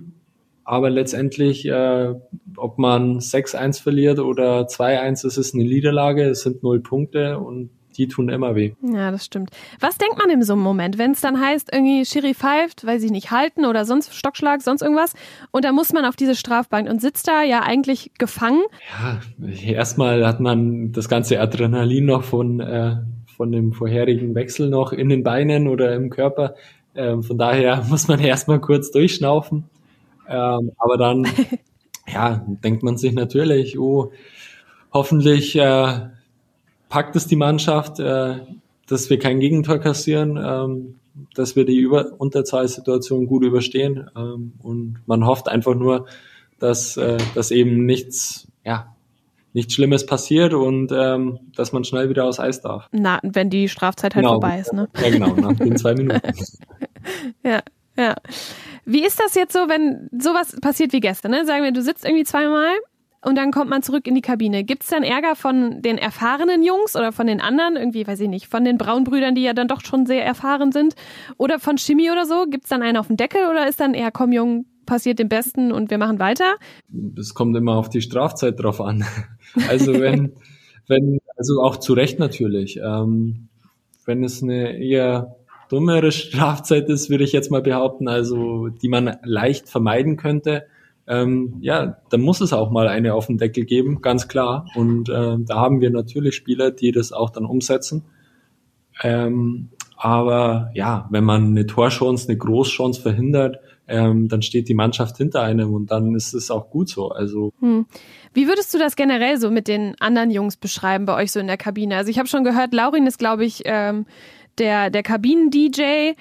Aber 0.64 0.90
letztendlich, 0.90 1.64
äh, 1.66 2.14
ob 2.56 2.78
man 2.78 3.20
6-1 3.20 3.80
verliert 3.80 4.18
oder 4.18 4.66
2-1, 4.66 5.24
es 5.24 5.38
ist 5.38 5.54
eine 5.54 5.62
Niederlage, 5.62 6.24
es 6.24 6.42
sind 6.42 6.64
null 6.64 6.80
Punkte 6.80 7.38
und 7.38 7.70
die 7.96 8.08
tun 8.08 8.28
immer 8.28 8.54
weh. 8.54 8.72
Ja, 8.82 9.10
das 9.10 9.24
stimmt. 9.24 9.50
Was 9.80 9.96
denkt 9.96 10.18
man 10.18 10.28
in 10.28 10.42
so 10.42 10.54
einem 10.54 10.62
Moment, 10.62 10.98
wenn 10.98 11.12
es 11.12 11.20
dann 11.20 11.40
heißt, 11.40 11.70
irgendwie 11.72 12.04
Schiri 12.04 12.34
pfeift, 12.34 12.84
weiß 12.84 13.02
ich 13.04 13.10
nicht, 13.10 13.30
halten 13.30 13.64
oder 13.64 13.84
sonst 13.84 14.12
Stockschlag, 14.14 14.60
sonst 14.60 14.82
irgendwas 14.82 15.14
und 15.50 15.64
da 15.64 15.72
muss 15.72 15.92
man 15.92 16.04
auf 16.04 16.16
diese 16.16 16.34
Strafbank 16.34 16.90
und 16.90 17.00
sitzt 17.00 17.28
da 17.28 17.42
ja 17.42 17.62
eigentlich 17.62 18.12
gefangen? 18.18 18.62
Ja, 19.00 19.20
erstmal 19.72 20.26
hat 20.26 20.40
man 20.40 20.92
das 20.92 21.08
ganze 21.08 21.40
Adrenalin 21.40 22.06
noch 22.06 22.24
von, 22.24 22.60
äh, 22.60 22.96
von 23.36 23.52
dem 23.52 23.72
vorherigen 23.72 24.34
Wechsel 24.34 24.68
noch 24.70 24.92
in 24.92 25.08
den 25.08 25.22
Beinen 25.22 25.68
oder 25.68 25.94
im 25.94 26.10
Körper. 26.10 26.54
Ähm, 26.94 27.22
von 27.22 27.38
daher 27.38 27.84
muss 27.88 28.08
man 28.08 28.20
erstmal 28.20 28.60
kurz 28.60 28.90
durchschnaufen. 28.90 29.64
Ähm, 30.28 30.72
aber 30.78 30.96
dann, 30.96 31.26
ja, 32.12 32.44
denkt 32.64 32.82
man 32.82 32.96
sich 32.96 33.12
natürlich, 33.12 33.78
oh, 33.78 34.12
hoffentlich 34.92 35.56
äh, 35.56 36.08
packt 36.88 37.16
es 37.16 37.26
die 37.26 37.36
Mannschaft, 37.36 38.00
äh, 38.00 38.36
dass 38.88 39.10
wir 39.10 39.18
kein 39.18 39.40
Gegentor 39.40 39.78
kassieren, 39.78 40.38
ähm, 40.42 40.94
dass 41.34 41.56
wir 41.56 41.64
die 41.64 41.78
Über 41.78 42.12
Unterzahlsituation 42.18 43.26
gut 43.26 43.44
überstehen. 43.44 44.10
Ähm, 44.16 44.52
und 44.62 45.00
man 45.06 45.26
hofft 45.26 45.48
einfach 45.48 45.74
nur, 45.74 46.06
dass, 46.58 46.96
äh, 46.96 47.18
dass 47.34 47.50
eben 47.50 47.84
nichts, 47.84 48.48
ja, 48.64 48.95
nichts 49.56 49.72
Schlimmes 49.72 50.04
passiert 50.04 50.52
und 50.52 50.92
ähm, 50.92 51.40
dass 51.56 51.72
man 51.72 51.82
schnell 51.82 52.10
wieder 52.10 52.24
aus 52.24 52.38
Eis 52.38 52.60
darf. 52.60 52.88
Na, 52.92 53.18
wenn 53.22 53.48
die 53.48 53.68
Strafzeit 53.68 54.14
halt 54.14 54.22
genau, 54.22 54.34
vorbei 54.34 54.60
ist, 54.60 54.74
ne? 54.74 54.88
Ja, 55.02 55.08
genau, 55.08 55.34
nach 55.34 55.56
den 55.56 55.76
zwei 55.78 55.94
Minuten. 55.96 56.30
ja, 57.42 57.60
ja. 57.96 58.14
Wie 58.84 59.04
ist 59.04 59.18
das 59.18 59.34
jetzt 59.34 59.54
so, 59.54 59.60
wenn 59.60 60.10
sowas 60.12 60.56
passiert 60.60 60.92
wie 60.92 61.00
gestern? 61.00 61.30
Ne? 61.30 61.46
Sagen 61.46 61.64
wir, 61.64 61.72
du 61.72 61.80
sitzt 61.80 62.04
irgendwie 62.04 62.24
zweimal 62.24 62.68
und 63.22 63.36
dann 63.36 63.50
kommt 63.50 63.70
man 63.70 63.82
zurück 63.82 64.06
in 64.06 64.14
die 64.14 64.20
Kabine. 64.20 64.62
Gibt 64.62 64.82
es 64.82 64.90
dann 64.90 65.02
Ärger 65.02 65.34
von 65.34 65.80
den 65.80 65.96
erfahrenen 65.96 66.62
Jungs 66.62 66.94
oder 66.94 67.10
von 67.10 67.26
den 67.26 67.40
anderen? 67.40 67.76
Irgendwie, 67.76 68.06
weiß 68.06 68.20
ich 68.20 68.28
nicht, 68.28 68.48
von 68.48 68.62
den 68.62 68.76
Braunbrüdern, 68.76 69.34
die 69.34 69.42
ja 69.42 69.54
dann 69.54 69.68
doch 69.68 69.80
schon 69.80 70.04
sehr 70.04 70.24
erfahren 70.24 70.70
sind? 70.70 70.94
Oder 71.38 71.58
von 71.58 71.78
Chemie 71.78 72.10
oder 72.10 72.26
so? 72.26 72.44
Gibt 72.44 72.64
es 72.64 72.70
dann 72.70 72.82
einen 72.82 72.98
auf 72.98 73.06
dem 73.06 73.16
Deckel 73.16 73.48
oder 73.50 73.66
ist 73.66 73.80
dann 73.80 73.94
eher, 73.94 74.10
komm 74.10 74.32
Jung, 74.32 74.66
passiert 74.86 75.18
dem 75.18 75.28
Besten 75.28 75.72
und 75.72 75.90
wir 75.90 75.98
machen 75.98 76.18
weiter? 76.18 76.54
Es 77.18 77.34
kommt 77.34 77.56
immer 77.56 77.76
auf 77.76 77.88
die 77.88 78.00
Strafzeit 78.00 78.60
drauf 78.60 78.80
an. 78.80 79.04
Also 79.68 79.98
wenn, 80.00 80.32
wenn, 80.86 81.18
also 81.36 81.62
auch 81.62 81.76
zu 81.76 81.94
Recht 81.94 82.18
natürlich. 82.18 82.78
Ähm, 82.82 83.48
wenn 84.04 84.22
es 84.22 84.42
eine 84.42 84.76
eher 84.76 85.36
dummere 85.70 86.12
Strafzeit 86.12 86.88
ist, 86.88 87.08
würde 87.08 87.24
ich 87.24 87.32
jetzt 87.32 87.50
mal 87.50 87.62
behaupten, 87.62 88.08
also 88.08 88.68
die 88.68 88.88
man 88.88 89.16
leicht 89.22 89.68
vermeiden 89.68 90.16
könnte, 90.16 90.64
ähm, 91.08 91.58
ja, 91.60 91.98
dann 92.10 92.20
muss 92.20 92.40
es 92.40 92.52
auch 92.52 92.70
mal 92.70 92.88
eine 92.88 93.14
auf 93.14 93.26
den 93.26 93.38
Deckel 93.38 93.64
geben, 93.64 94.02
ganz 94.02 94.28
klar. 94.28 94.66
Und 94.74 95.08
äh, 95.08 95.36
da 95.38 95.56
haben 95.56 95.80
wir 95.80 95.90
natürlich 95.90 96.34
Spieler, 96.34 96.70
die 96.70 96.92
das 96.92 97.12
auch 97.12 97.30
dann 97.30 97.44
umsetzen. 97.44 98.04
Ähm, 99.02 99.68
aber 99.96 100.70
ja, 100.74 101.06
wenn 101.10 101.24
man 101.24 101.46
eine 101.46 101.66
Torchance, 101.66 102.28
eine 102.28 102.36
Großchance 102.36 103.00
verhindert, 103.00 103.58
ähm, 103.88 104.28
dann 104.28 104.42
steht 104.42 104.68
die 104.68 104.74
Mannschaft 104.74 105.16
hinter 105.16 105.42
einem 105.42 105.72
und 105.74 105.90
dann 105.90 106.14
ist 106.14 106.34
es 106.34 106.50
auch 106.50 106.70
gut 106.70 106.88
so. 106.88 107.10
Also 107.10 107.52
hm. 107.60 107.86
wie 108.34 108.48
würdest 108.48 108.72
du 108.74 108.78
das 108.78 108.96
generell 108.96 109.38
so 109.38 109.50
mit 109.50 109.68
den 109.68 109.94
anderen 110.00 110.30
Jungs 110.30 110.56
beschreiben 110.56 111.06
bei 111.06 111.14
euch 111.16 111.32
so 111.32 111.40
in 111.40 111.46
der 111.46 111.56
Kabine? 111.56 111.96
Also 111.96 112.10
ich 112.10 112.18
habe 112.18 112.28
schon 112.28 112.44
gehört, 112.44 112.74
Laurin 112.74 113.06
ist, 113.06 113.18
glaube 113.18 113.44
ich, 113.44 113.62
ähm, 113.64 114.06
der 114.58 114.90
der 114.90 115.02
Kabinen-DJ. 115.02 116.14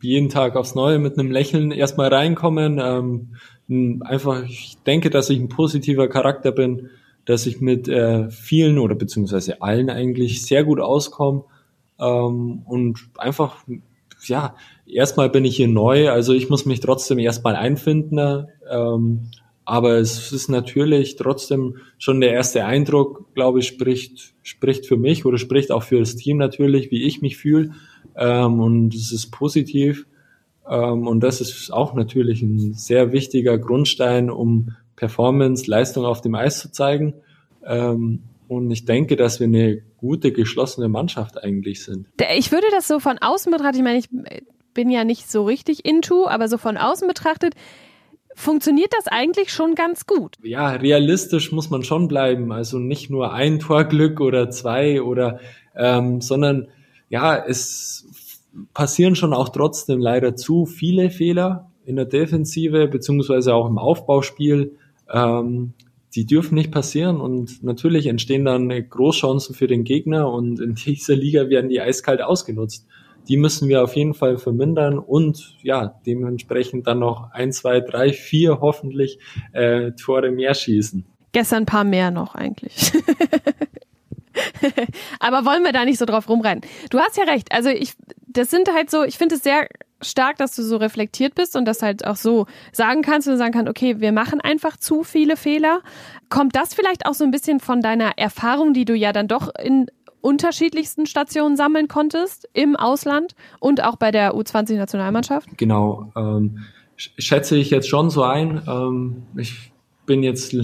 jeden 0.00 0.28
Tag 0.28 0.56
aufs 0.56 0.74
Neue 0.74 0.98
mit 0.98 1.18
einem 1.18 1.30
Lächeln 1.30 1.72
erstmal 1.72 2.08
reinkommen. 2.08 2.78
Ähm, 2.80 4.02
einfach, 4.02 4.44
ich 4.44 4.78
denke, 4.86 5.10
dass 5.10 5.28
ich 5.30 5.40
ein 5.40 5.48
positiver 5.48 6.08
Charakter 6.08 6.52
bin, 6.52 6.90
dass 7.24 7.46
ich 7.46 7.60
mit 7.60 7.88
äh, 7.88 8.30
vielen 8.30 8.78
oder 8.78 8.94
beziehungsweise 8.94 9.60
allen 9.60 9.90
eigentlich 9.90 10.42
sehr 10.42 10.64
gut 10.64 10.80
auskomme 10.80 11.44
ähm, 11.98 12.62
und 12.64 13.08
einfach 13.16 13.64
ja, 14.28 14.54
erstmal 14.86 15.30
bin 15.30 15.44
ich 15.44 15.56
hier 15.56 15.68
neu, 15.68 16.10
also 16.10 16.32
ich 16.32 16.48
muss 16.48 16.66
mich 16.66 16.80
trotzdem 16.80 17.18
erstmal 17.18 17.56
einfinden. 17.56 18.48
Ähm, 18.68 19.30
aber 19.66 19.96
es 19.96 20.30
ist 20.30 20.48
natürlich 20.48 21.16
trotzdem 21.16 21.78
schon 21.98 22.20
der 22.20 22.32
erste 22.32 22.64
Eindruck, 22.64 23.34
glaube 23.34 23.58
ich, 23.58 23.66
spricht, 23.66 24.34
spricht 24.42 24.86
für 24.86 24.96
mich 24.96 25.26
oder 25.26 25.38
spricht 25.38 25.72
auch 25.72 25.82
für 25.82 25.98
das 25.98 26.14
Team 26.14 26.36
natürlich, 26.36 26.92
wie 26.92 27.02
ich 27.02 27.20
mich 27.20 27.36
fühle. 27.36 27.72
Ähm, 28.16 28.60
und 28.60 28.94
es 28.94 29.10
ist 29.10 29.32
positiv. 29.32 30.06
Ähm, 30.70 31.08
und 31.08 31.20
das 31.20 31.40
ist 31.40 31.72
auch 31.72 31.94
natürlich 31.94 32.42
ein 32.42 32.74
sehr 32.74 33.10
wichtiger 33.10 33.58
Grundstein, 33.58 34.30
um 34.30 34.70
Performance, 34.94 35.68
Leistung 35.68 36.04
auf 36.04 36.20
dem 36.20 36.36
Eis 36.36 36.60
zu 36.60 36.70
zeigen. 36.70 37.14
Ähm, 37.66 38.20
und 38.46 38.70
ich 38.70 38.84
denke, 38.84 39.16
dass 39.16 39.40
wir 39.40 39.48
eine 39.48 39.82
gute, 40.06 40.32
geschlossene 40.32 40.88
Mannschaft 40.88 41.42
eigentlich 41.42 41.82
sind. 41.82 42.06
Ich 42.36 42.52
würde 42.52 42.66
das 42.70 42.86
so 42.86 43.00
von 43.00 43.18
außen 43.18 43.50
betrachtet, 43.50 43.76
ich 43.76 43.82
meine, 43.82 43.98
ich 43.98 44.08
bin 44.74 44.90
ja 44.90 45.04
nicht 45.04 45.30
so 45.30 45.44
richtig 45.44 45.84
into, 45.84 46.28
aber 46.28 46.48
so 46.48 46.58
von 46.58 46.76
außen 46.76 47.08
betrachtet, 47.08 47.54
funktioniert 48.36 48.92
das 48.96 49.08
eigentlich 49.08 49.50
schon 49.50 49.74
ganz 49.74 50.06
gut. 50.06 50.36
Ja, 50.42 50.68
realistisch 50.70 51.50
muss 51.50 51.70
man 51.70 51.82
schon 51.82 52.06
bleiben. 52.06 52.52
Also 52.52 52.78
nicht 52.78 53.10
nur 53.10 53.32
ein 53.32 53.58
Torglück 53.58 54.20
oder 54.20 54.50
zwei 54.50 55.02
oder, 55.02 55.40
ähm, 55.74 56.20
sondern 56.20 56.68
ja, 57.08 57.36
es 57.36 58.06
passieren 58.74 59.16
schon 59.16 59.32
auch 59.32 59.48
trotzdem 59.48 60.00
leider 60.00 60.36
zu 60.36 60.66
viele 60.66 61.10
Fehler 61.10 61.70
in 61.86 61.96
der 61.96 62.04
Defensive 62.04 62.88
beziehungsweise 62.88 63.54
auch 63.54 63.66
im 63.66 63.78
Aufbauspiel. 63.78 64.76
Ähm, 65.10 65.72
die 66.16 66.24
dürfen 66.24 66.54
nicht 66.54 66.72
passieren 66.72 67.20
und 67.20 67.62
natürlich 67.62 68.06
entstehen 68.06 68.46
dann 68.46 68.68
Großchancen 68.68 69.54
für 69.54 69.66
den 69.66 69.84
Gegner 69.84 70.32
und 70.32 70.60
in 70.60 70.74
dieser 70.86 71.14
Liga 71.14 71.48
werden 71.48 71.68
die 71.68 71.80
eiskalt 71.80 72.22
ausgenutzt. 72.22 72.86
Die 73.28 73.36
müssen 73.36 73.68
wir 73.68 73.82
auf 73.82 73.96
jeden 73.96 74.14
Fall 74.14 74.38
vermindern 74.38 74.98
und 74.98 75.56
ja, 75.62 76.00
dementsprechend 76.06 76.86
dann 76.86 77.00
noch 77.00 77.32
ein, 77.32 77.52
zwei, 77.52 77.80
drei, 77.80 78.12
vier 78.12 78.60
hoffentlich 78.60 79.18
äh, 79.52 79.92
Tore 79.92 80.30
mehr 80.30 80.54
schießen. 80.54 81.04
Gestern 81.32 81.64
ein 81.64 81.66
paar 81.66 81.84
mehr 81.84 82.10
noch 82.10 82.34
eigentlich. 82.34 82.92
Aber 85.20 85.44
wollen 85.44 85.64
wir 85.64 85.72
da 85.72 85.84
nicht 85.84 85.98
so 85.98 86.04
drauf 86.04 86.28
rumrennen? 86.28 86.62
Du 86.90 86.98
hast 86.98 87.16
ja 87.16 87.24
recht. 87.24 87.52
Also 87.52 87.68
ich, 87.68 87.94
das 88.28 88.50
sind 88.50 88.72
halt 88.72 88.90
so, 88.90 89.02
ich 89.02 89.18
finde 89.18 89.34
es 89.34 89.42
sehr 89.42 89.66
stark, 90.02 90.36
dass 90.36 90.54
du 90.54 90.62
so 90.62 90.76
reflektiert 90.76 91.34
bist 91.34 91.56
und 91.56 91.64
das 91.64 91.82
halt 91.82 92.06
auch 92.06 92.16
so 92.16 92.46
sagen 92.72 93.02
kannst 93.02 93.28
und 93.28 93.38
sagen 93.38 93.52
kannst, 93.52 93.70
okay, 93.70 94.00
wir 94.00 94.12
machen 94.12 94.40
einfach 94.40 94.76
zu 94.76 95.04
viele 95.04 95.36
Fehler. 95.36 95.80
Kommt 96.28 96.54
das 96.56 96.74
vielleicht 96.74 97.06
auch 97.06 97.14
so 97.14 97.24
ein 97.24 97.30
bisschen 97.30 97.60
von 97.60 97.80
deiner 97.80 98.18
Erfahrung, 98.18 98.74
die 98.74 98.84
du 98.84 98.94
ja 98.94 99.12
dann 99.12 99.28
doch 99.28 99.50
in 99.62 99.86
unterschiedlichsten 100.20 101.06
Stationen 101.06 101.56
sammeln 101.56 101.88
konntest 101.88 102.48
im 102.52 102.74
Ausland 102.76 103.34
und 103.60 103.82
auch 103.82 103.96
bei 103.96 104.10
der 104.10 104.34
U20-Nationalmannschaft? 104.34 105.56
Genau, 105.56 106.12
ähm, 106.16 106.64
schätze 106.96 107.56
ich 107.56 107.70
jetzt 107.70 107.88
schon 107.88 108.10
so 108.10 108.24
ein. 108.24 108.62
Ähm, 108.66 109.22
ich 109.36 109.72
bin 110.04 110.22
jetzt 110.22 110.56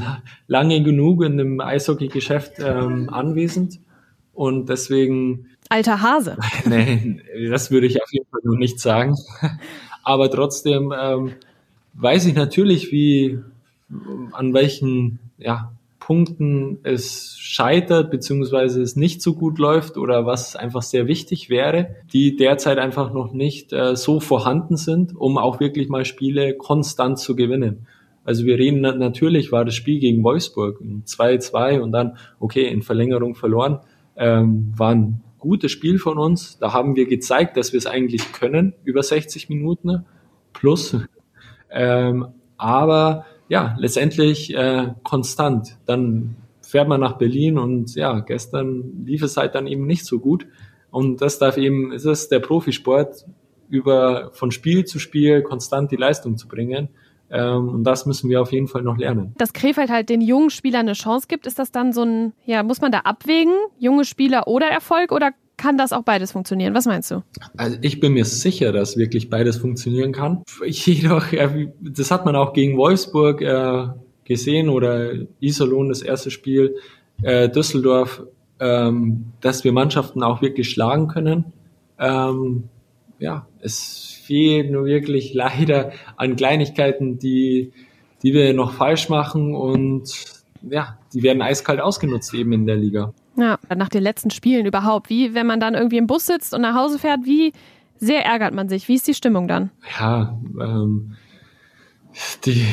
lange 0.47 0.83
genug 0.83 1.25
in 1.25 1.37
dem 1.37 1.61
Eishockey-Geschäft 1.61 2.55
ähm, 2.59 3.09
anwesend 3.11 3.81
und 4.33 4.69
deswegen 4.69 5.47
alter 5.73 6.03
Hase. 6.03 6.37
nee, 6.67 7.21
das 7.51 7.71
würde 7.71 7.87
ich 7.87 8.03
auf 8.03 8.13
jeden 8.13 8.27
Fall 8.31 8.41
noch 8.45 8.59
nicht 8.59 8.79
sagen. 8.79 9.17
Aber 10.05 10.31
trotzdem 10.31 10.93
ähm, 10.99 11.33
weiß 11.95 12.27
ich 12.27 12.35
natürlich, 12.35 12.93
wie 12.93 13.39
an 14.33 14.55
welchen 14.55 15.19
ja, 15.39 15.73
Punkten 15.99 16.79
es 16.83 17.37
scheitert, 17.39 18.11
beziehungsweise 18.11 18.83
es 18.83 18.97
nicht 18.97 19.23
so 19.23 19.35
gut 19.35 19.59
läuft 19.59 19.97
oder 19.97 20.27
was 20.27 20.57
einfach 20.57 20.83
sehr 20.83 21.07
wichtig 21.07 21.49
wäre, 21.49 21.97
die 22.13 22.37
derzeit 22.37 22.79
einfach 22.79 23.13
noch 23.13 23.33
nicht 23.33 23.73
äh, 23.73 23.97
so 23.97 24.21
vorhanden 24.21 24.77
sind, 24.77 25.17
um 25.17 25.39
auch 25.39 25.61
wirklich 25.61 25.89
mal 25.89 26.05
Spiele 26.05 26.55
konstant 26.55 27.19
zu 27.19 27.37
gewinnen. 27.37 27.87
Also 28.25 28.45
wir 28.45 28.59
reden 28.59 28.81
natürlich, 28.81 29.53
war 29.53 29.65
das 29.65 29.75
Spiel 29.75 29.99
gegen 29.99 30.23
Wolfsburg 30.23 30.81
2-2 30.81 31.81
und 31.81 31.93
dann, 31.93 32.17
okay, 32.39 32.69
in 32.69 32.83
Verlängerung 32.83 33.35
verloren, 33.35 33.81
ähm, 34.17 34.73
waren 34.77 35.23
gutes 35.43 35.73
Spiel 35.73 35.99
von 35.99 36.19
uns. 36.19 36.59
Da 36.59 36.73
haben 36.73 36.97
wir 36.97 37.07
gezeigt, 37.07 37.57
dass 37.57 37.73
wir 37.73 37.79
es 37.79 37.87
eigentlich 37.87 38.33
können, 38.33 38.75
über 38.85 39.03
60 39.03 39.49
Minuten 39.49 40.07
plus. 40.53 40.97
Ähm, 41.75 42.29
aber 42.57 43.27
ja, 43.49 43.75
letztendlich 43.79 44.55
äh, 44.55 44.95
konstant. 45.03 45.79
Dann 45.85 46.37
fährt 46.61 46.89
man 46.89 47.01
nach 47.01 47.19
Berlin 47.19 47.59
und 47.59 47.95
ja, 47.95 48.21
gestern 48.21 49.05
lief 49.05 49.23
es 49.23 49.37
halt 49.37 49.55
dann 49.55 49.67
eben 49.67 49.87
nicht 49.87 50.07
so 50.07 50.21
gut. 50.21 50.47
Und 50.91 51.21
das 51.21 51.39
darf 51.39 51.57
eben, 51.57 51.93
ist 51.93 52.05
es 52.05 52.29
der 52.29 52.39
Profisport, 52.39 53.27
über 53.69 54.31
von 54.35 54.51
Spiel 54.51 54.85
zu 54.85 54.99
Spiel 54.99 55.43
konstant 55.43 55.91
die 55.91 55.97
Leistung 55.97 56.37
zu 56.37 56.47
bringen. 56.47 56.91
Ähm, 57.33 57.69
und 57.69 57.85
das 57.85 58.07
müssen 58.07 58.31
wir 58.31 58.41
auf 58.41 58.53
jeden 58.53 58.69
Fall 58.69 58.83
noch 58.83 58.99
lernen. 58.99 59.35
Dass 59.39 59.53
Krefeld 59.53 59.91
halt 59.91 60.09
den 60.09 60.21
jungen 60.21 60.51
Spielern 60.51 60.83
eine 60.83 60.93
Chance 60.93 61.27
gibt, 61.29 61.47
ist 61.47 61.59
das 61.59 61.73
dann 61.73 61.93
so 61.93 62.03
ein, 62.03 62.33
ja, 62.45 62.63
muss 62.63 62.81
man 62.81 62.93
da 62.93 63.01
abwägen, 63.01 63.55
junge 63.79 64.05
Spieler 64.05 64.47
oder 64.47 64.67
Erfolg 64.67 65.13
oder 65.13 65.33
kann 65.57 65.77
das 65.77 65.93
auch 65.93 66.03
beides 66.03 66.33
funktionieren? 66.33 66.75
Was 66.75 66.87
meinst 66.87 67.11
du? 67.11 67.23
Also 67.57 67.79
ich 67.83 68.01
bin 68.01 68.15
mir 68.15 68.25
sicher, 68.25 68.73
dass 68.73 68.97
wirklich 68.97 69.31
beides 69.31 69.57
funktionieren 69.57 70.13
kann. 70.13 70.43
Jedoch, 70.65 71.27
das 71.81 72.11
hat 72.11 72.25
man 72.25 72.37
auch 72.37 72.53
gegen 72.53 72.77
Wolfsburg 72.77 73.43
äh, 73.43 73.87
gesehen 74.25 74.69
oder 74.69 75.13
Iserlohn 75.41 75.89
das 75.89 76.03
erste 76.03 76.31
Spiel, 76.31 76.77
äh, 77.23 77.49
Düsseldorf 77.49 78.23
ähm, 78.63 79.33
dass 79.41 79.65
wir 79.65 79.73
Mannschaften 79.73 80.23
auch 80.23 80.41
wirklich 80.41 80.71
schlagen 80.71 81.09
können. 81.09 81.53
Ähm, 81.99 82.69
ja, 83.19 83.47
es 83.61 84.12
fehlt 84.23 84.71
nur 84.71 84.85
wirklich 84.85 85.35
leider 85.35 85.93
an 86.17 86.37
Kleinigkeiten, 86.37 87.19
die, 87.19 87.73
die 88.23 88.33
wir 88.33 88.55
noch 88.55 88.73
falsch 88.73 89.09
machen 89.09 89.55
und 89.55 90.43
ja, 90.69 90.99
die 91.13 91.23
werden 91.23 91.43
eiskalt 91.43 91.81
ausgenutzt 91.81 92.33
eben 92.35 92.53
in 92.53 92.67
der 92.67 92.77
Liga. 92.77 93.13
Ja, 93.37 93.59
nach 93.75 93.89
den 93.89 94.03
letzten 94.03 94.31
Spielen 94.31 94.67
überhaupt. 94.67 95.09
Wie, 95.11 95.35
wenn 95.35 95.47
man 95.47 95.59
dann 95.59 95.75
irgendwie 95.75 95.97
im 95.97 96.07
Bus 96.07 96.27
sitzt 96.27 96.55
und 96.55 96.61
nach 96.61 96.75
Hause 96.75 96.99
fährt, 96.99 97.21
wie 97.25 97.53
sehr 97.97 98.25
ärgert 98.25 98.55
man 98.55 98.69
sich? 98.69 98.89
Wie 98.89 98.95
ist 98.95 99.07
die 99.07 99.15
Stimmung 99.15 99.49
dann? 99.49 99.71
Ja, 99.99 100.39
ähm, 100.61 101.17
die, 102.45 102.67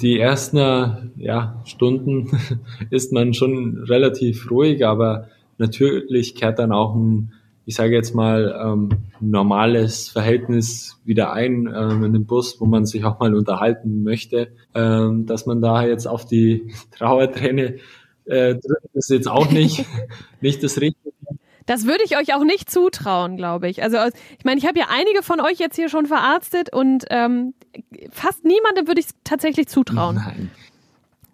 die 0.00 0.18
ersten 0.18 1.12
ja, 1.16 1.62
Stunden 1.64 2.30
ist 2.90 3.12
man 3.12 3.34
schon 3.34 3.84
relativ 3.88 4.50
ruhig, 4.50 4.86
aber 4.86 5.28
natürlich 5.58 6.34
kehrt 6.34 6.58
dann 6.58 6.72
auch 6.72 6.94
ein, 6.94 7.32
ich 7.66 7.74
sage 7.74 7.94
jetzt 7.94 8.14
mal, 8.14 8.58
ähm, 8.64 8.90
normales 9.20 10.08
Verhältnis 10.08 11.00
wieder 11.04 11.32
ein 11.32 11.66
ähm, 11.66 12.04
in 12.04 12.12
den 12.12 12.24
Bus, 12.24 12.60
wo 12.60 12.64
man 12.64 12.86
sich 12.86 13.04
auch 13.04 13.18
mal 13.18 13.34
unterhalten 13.34 14.04
möchte. 14.04 14.52
Ähm, 14.72 15.26
dass 15.26 15.46
man 15.46 15.60
da 15.60 15.84
jetzt 15.84 16.06
auf 16.06 16.24
die 16.24 16.72
Trauerträne 16.96 17.78
äh, 18.24 18.54
drückt, 18.54 18.94
ist 18.94 19.10
jetzt 19.10 19.28
auch 19.28 19.50
nicht, 19.50 19.84
nicht 20.40 20.62
das 20.62 20.80
Richtige. 20.80 21.12
Das 21.66 21.84
würde 21.84 22.04
ich 22.04 22.16
euch 22.16 22.32
auch 22.34 22.44
nicht 22.44 22.70
zutrauen, 22.70 23.36
glaube 23.36 23.68
ich. 23.68 23.82
Also 23.82 23.96
ich 24.38 24.44
meine, 24.44 24.58
ich 24.58 24.66
habe 24.66 24.78
ja 24.78 24.86
einige 24.88 25.24
von 25.24 25.40
euch 25.40 25.58
jetzt 25.58 25.74
hier 25.74 25.88
schon 25.88 26.06
verarztet 26.06 26.72
und 26.72 27.04
ähm, 27.10 27.54
fast 28.12 28.44
niemandem 28.44 28.86
würde 28.86 29.00
ich 29.00 29.06
es 29.06 29.14
tatsächlich 29.24 29.66
zutrauen. 29.66 30.14
Nein. 30.14 30.50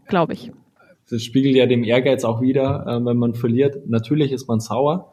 Glaube 0.09 0.33
ich. 0.33 0.51
Das 1.11 1.23
spiegelt 1.23 1.57
ja 1.57 1.67
dem 1.67 1.85
Ehrgeiz 1.85 2.25
auch 2.25 2.41
wieder, 2.41 2.87
äh, 2.87 3.05
wenn 3.05 3.19
man 3.19 3.35
verliert. 3.35 3.87
Natürlich 3.87 4.33
ist 4.33 4.49
man 4.49 4.61
sauer, 4.61 5.13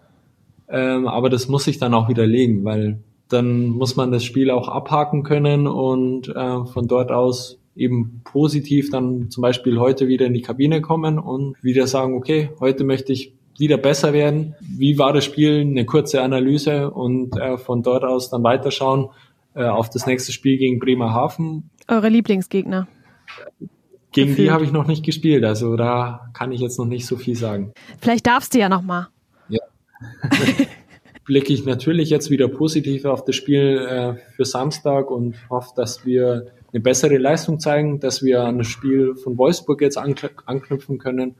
ähm, 0.69 1.07
aber 1.07 1.29
das 1.29 1.47
muss 1.47 1.63
sich 1.65 1.79
dann 1.79 1.93
auch 1.93 2.09
widerlegen, 2.09 2.63
weil 2.63 2.99
dann 3.29 3.67
muss 3.67 3.95
man 3.95 4.11
das 4.11 4.23
Spiel 4.23 4.51
auch 4.51 4.67
abhaken 4.67 5.23
können 5.23 5.67
und 5.67 6.29
äh, 6.29 6.65
von 6.65 6.87
dort 6.87 7.11
aus 7.11 7.59
eben 7.75 8.21
positiv 8.23 8.89
dann 8.89 9.29
zum 9.29 9.41
Beispiel 9.41 9.79
heute 9.79 10.07
wieder 10.07 10.25
in 10.25 10.33
die 10.33 10.41
Kabine 10.41 10.81
kommen 10.81 11.17
und 11.17 11.55
wieder 11.63 11.87
sagen, 11.87 12.15
okay, 12.15 12.49
heute 12.59 12.83
möchte 12.83 13.13
ich 13.13 13.33
wieder 13.57 13.77
besser 13.77 14.13
werden. 14.13 14.55
Wie 14.59 14.97
war 14.97 15.13
das 15.13 15.25
Spiel? 15.25 15.61
Eine 15.61 15.85
kurze 15.85 16.21
Analyse 16.21 16.91
und 16.91 17.37
äh, 17.37 17.57
von 17.57 17.83
dort 17.83 18.03
aus 18.03 18.29
dann 18.29 18.43
weiterschauen 18.43 19.09
äh, 19.53 19.63
auf 19.63 19.89
das 19.89 20.05
nächste 20.05 20.31
Spiel 20.31 20.57
gegen 20.57 20.79
Bremerhaven. 20.79 21.69
Eure 21.87 22.09
Lieblingsgegner? 22.09 22.87
Gegen 24.11 24.29
Gefühlt. 24.29 24.37
die 24.47 24.51
habe 24.51 24.63
ich 24.63 24.71
noch 24.71 24.87
nicht 24.87 25.05
gespielt, 25.05 25.43
also 25.43 25.75
da 25.75 26.31
kann 26.33 26.51
ich 26.51 26.61
jetzt 26.61 26.79
noch 26.79 26.85
nicht 26.85 27.05
so 27.05 27.15
viel 27.15 27.35
sagen. 27.35 27.73
Vielleicht 28.01 28.25
darfst 28.25 28.55
du 28.55 28.59
ja 28.59 28.67
noch 28.67 28.81
mal. 28.81 29.09
Blicke 31.25 31.53
ich 31.53 31.65
natürlich 31.65 32.09
jetzt 32.09 32.31
wieder 32.31 32.47
positiv 32.47 33.05
auf 33.05 33.23
das 33.23 33.35
Spiel 33.35 33.77
äh, 33.77 34.15
für 34.35 34.45
Samstag 34.45 35.11
und 35.11 35.35
hoffe, 35.49 35.71
dass 35.75 36.05
wir 36.05 36.47
eine 36.71 36.81
bessere 36.81 37.17
Leistung 37.17 37.59
zeigen, 37.59 37.99
dass 37.99 38.23
wir 38.23 38.43
an 38.43 38.57
das 38.57 38.67
Spiel 38.67 39.15
von 39.15 39.37
Wolfsburg 39.37 39.81
jetzt 39.81 39.97
anknüpfen 39.97 40.97
können 40.97 41.35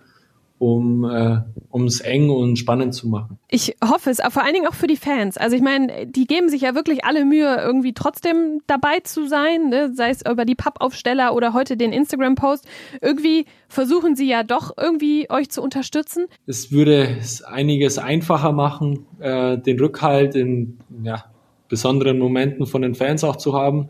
um 0.60 1.06
äh, 1.06 1.42
um 1.70 1.86
es 1.86 2.02
eng 2.02 2.30
und 2.30 2.58
spannend 2.58 2.94
zu 2.94 3.08
machen. 3.08 3.40
Ich 3.48 3.76
hoffe 3.84 4.10
es, 4.10 4.20
aber 4.20 4.32
vor 4.32 4.44
allen 4.44 4.54
Dingen 4.54 4.68
auch 4.68 4.74
für 4.74 4.88
die 4.88 4.98
Fans. 4.98 5.38
Also 5.38 5.56
ich 5.56 5.62
meine, 5.62 6.08
die 6.08 6.26
geben 6.26 6.50
sich 6.50 6.62
ja 6.62 6.76
wirklich 6.76 7.06
alle 7.06 7.26
Mühe, 7.26 7.56
irgendwie 7.58 7.94
trotzdem 7.94 8.62
dabei 8.68 9.00
zu 9.02 9.28
sein, 9.28 9.70
ne? 9.70 9.94
sei 9.94 10.10
es 10.10 10.24
über 10.30 10.46
die 10.46 10.56
Pappaufsteller 10.56 11.34
oder 11.34 11.54
heute 11.54 11.78
den 11.78 11.94
Instagram-Post. 11.94 12.68
Irgendwie 13.02 13.46
versuchen 13.68 14.16
sie 14.16 14.28
ja 14.28 14.44
doch 14.44 14.72
irgendwie 14.78 15.30
euch 15.30 15.50
zu 15.50 15.62
unterstützen. 15.62 16.26
Es 16.48 16.72
würde 16.72 17.18
einiges 17.46 17.98
einfacher 17.98 18.52
machen, 18.52 19.06
äh, 19.20 19.58
den 19.58 19.80
Rückhalt 19.80 20.36
in 20.36 20.80
ja, 21.04 21.26
besonderen 21.70 22.18
Momenten 22.18 22.66
von 22.66 22.82
den 22.82 22.96
Fans 22.96 23.24
auch 23.24 23.36
zu 23.36 23.54
haben. 23.54 23.90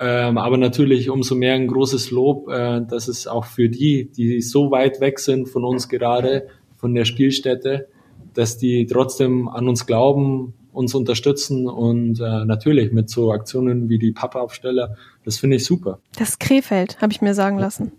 Ähm, 0.00 0.38
aber 0.38 0.56
natürlich 0.56 1.08
umso 1.08 1.34
mehr 1.34 1.54
ein 1.54 1.68
großes 1.68 2.10
Lob, 2.10 2.48
äh, 2.48 2.80
dass 2.82 3.08
es 3.08 3.26
auch 3.26 3.44
für 3.44 3.68
die, 3.68 4.10
die 4.10 4.40
so 4.40 4.70
weit 4.70 5.00
weg 5.00 5.20
sind 5.20 5.48
von 5.48 5.64
uns 5.64 5.88
gerade, 5.88 6.48
von 6.76 6.94
der 6.94 7.04
Spielstätte, 7.04 7.88
dass 8.34 8.58
die 8.58 8.86
trotzdem 8.86 9.48
an 9.48 9.68
uns 9.68 9.86
glauben, 9.86 10.54
uns 10.72 10.94
unterstützen 10.94 11.68
und 11.68 12.18
äh, 12.18 12.44
natürlich 12.44 12.92
mit 12.92 13.08
so 13.08 13.30
Aktionen 13.30 13.88
wie 13.88 13.98
die 13.98 14.10
Papa-Aufsteller, 14.10 14.96
das 15.24 15.38
finde 15.38 15.56
ich 15.56 15.64
super. 15.64 16.00
Das 16.18 16.40
Krefeld, 16.40 17.00
habe 17.00 17.12
ich 17.12 17.22
mir 17.22 17.32
sagen 17.32 17.58
lassen. 17.58 17.92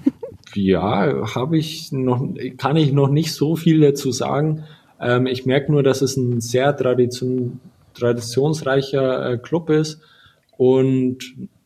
ja, 0.54 1.34
habe 1.34 1.58
ich 1.58 1.92
noch, 1.92 2.26
kann 2.56 2.76
ich 2.76 2.92
noch 2.92 3.08
nicht 3.08 3.34
so 3.34 3.56
viel 3.56 3.80
dazu 3.80 4.10
sagen. 4.10 4.64
Ähm, 4.98 5.26
ich 5.26 5.44
merke 5.44 5.70
nur, 5.70 5.82
dass 5.82 6.00
es 6.00 6.16
ein 6.16 6.40
sehr 6.40 6.74
tradition, 6.74 7.60
traditionsreicher 7.92 9.32
äh, 9.32 9.38
Club 9.38 9.68
ist 9.68 10.00
und 10.56 11.18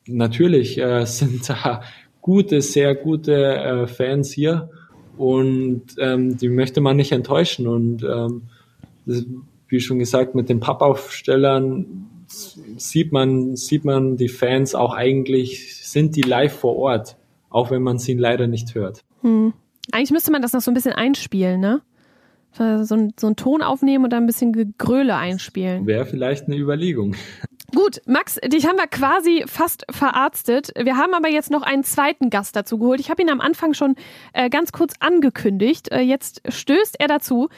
natürlich 0.06 0.78
äh, 0.78 1.04
sind 1.06 1.48
da 1.48 1.82
gute, 2.20 2.60
sehr 2.60 2.94
gute 2.94 3.34
äh, 3.34 3.86
Fans 3.86 4.32
hier 4.32 4.70
und 5.16 5.82
ähm, 5.98 6.36
die 6.36 6.48
möchte 6.48 6.80
man 6.80 6.96
nicht 6.96 7.12
enttäuschen. 7.12 7.66
Und 7.66 8.04
ähm, 8.04 8.42
das, 9.04 9.26
wie 9.68 9.80
schon 9.80 9.98
gesagt, 9.98 10.34
mit 10.34 10.48
den 10.48 10.60
Pappaufstellern 10.60 12.06
sieht 12.28 13.12
man, 13.12 13.56
sieht 13.56 13.84
man 13.84 14.16
die 14.16 14.28
Fans 14.28 14.74
auch 14.74 14.94
eigentlich, 14.94 15.76
sind 15.84 16.16
die 16.16 16.22
live 16.22 16.52
vor 16.52 16.76
Ort, 16.76 17.16
auch 17.50 17.70
wenn 17.70 17.82
man 17.82 17.98
sie 17.98 18.14
leider 18.14 18.46
nicht 18.46 18.74
hört. 18.74 19.04
Hm. 19.22 19.52
Eigentlich 19.90 20.10
müsste 20.10 20.30
man 20.30 20.42
das 20.42 20.52
noch 20.52 20.60
so 20.60 20.70
ein 20.70 20.74
bisschen 20.74 20.92
einspielen, 20.92 21.60
ne? 21.60 21.80
So 22.52 22.94
ein, 22.94 23.12
so 23.18 23.26
ein 23.26 23.36
Ton 23.36 23.62
aufnehmen 23.62 24.04
und 24.04 24.12
dann 24.12 24.24
ein 24.24 24.26
bisschen 24.26 24.52
Gegröle 24.52 25.14
einspielen. 25.16 25.86
Wäre 25.86 26.06
vielleicht 26.06 26.46
eine 26.46 26.56
Überlegung. 26.56 27.14
Gut, 27.74 28.00
Max, 28.06 28.36
dich 28.36 28.66
haben 28.66 28.76
wir 28.76 28.86
quasi 28.86 29.44
fast 29.46 29.84
verarztet. 29.90 30.72
Wir 30.74 30.96
haben 30.96 31.12
aber 31.12 31.28
jetzt 31.28 31.50
noch 31.50 31.62
einen 31.62 31.84
zweiten 31.84 32.30
Gast 32.30 32.56
dazu 32.56 32.78
geholt. 32.78 32.98
Ich 32.98 33.10
habe 33.10 33.20
ihn 33.20 33.28
am 33.28 33.42
Anfang 33.42 33.74
schon 33.74 33.94
äh, 34.32 34.48
ganz 34.48 34.72
kurz 34.72 34.94
angekündigt. 35.00 35.92
Äh, 35.92 36.00
jetzt 36.00 36.40
stößt 36.48 36.98
er 36.98 37.08
dazu. 37.08 37.48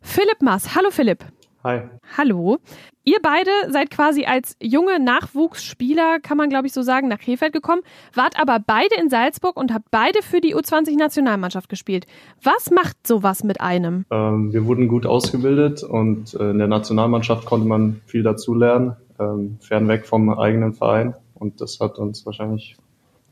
Philipp 0.00 0.40
Maas. 0.40 0.74
Hallo 0.74 0.90
Philipp. 0.90 1.22
Hi. 1.64 1.82
Hallo. 2.16 2.58
Ihr 3.04 3.18
beide 3.20 3.50
seid 3.68 3.90
quasi 3.90 4.24
als 4.24 4.56
junge 4.62 5.00
Nachwuchsspieler, 5.00 6.20
kann 6.20 6.38
man 6.38 6.48
glaube 6.48 6.66
ich 6.66 6.72
so 6.72 6.80
sagen, 6.82 7.08
nach 7.08 7.18
Krefeld 7.18 7.52
gekommen, 7.52 7.82
wart 8.14 8.40
aber 8.40 8.60
beide 8.64 8.94
in 8.98 9.10
Salzburg 9.10 9.56
und 9.56 9.74
habt 9.74 9.90
beide 9.90 10.22
für 10.22 10.40
die 10.40 10.54
U20-Nationalmannschaft 10.54 11.68
gespielt. 11.68 12.06
Was 12.42 12.70
macht 12.70 13.06
sowas 13.06 13.44
mit 13.44 13.60
einem? 13.60 14.06
Ähm, 14.10 14.52
wir 14.52 14.64
wurden 14.66 14.88
gut 14.88 15.04
ausgebildet 15.04 15.82
und 15.82 16.34
äh, 16.34 16.50
in 16.50 16.58
der 16.58 16.68
Nationalmannschaft 16.68 17.44
konnte 17.44 17.66
man 17.66 18.00
viel 18.06 18.22
dazulernen 18.22 18.96
ähm, 19.18 19.58
fernweg 19.60 20.06
vom 20.06 20.30
eigenen 20.30 20.74
Verein 20.74 21.14
und 21.34 21.60
das 21.60 21.80
hat 21.80 21.98
uns 21.98 22.24
wahrscheinlich 22.26 22.76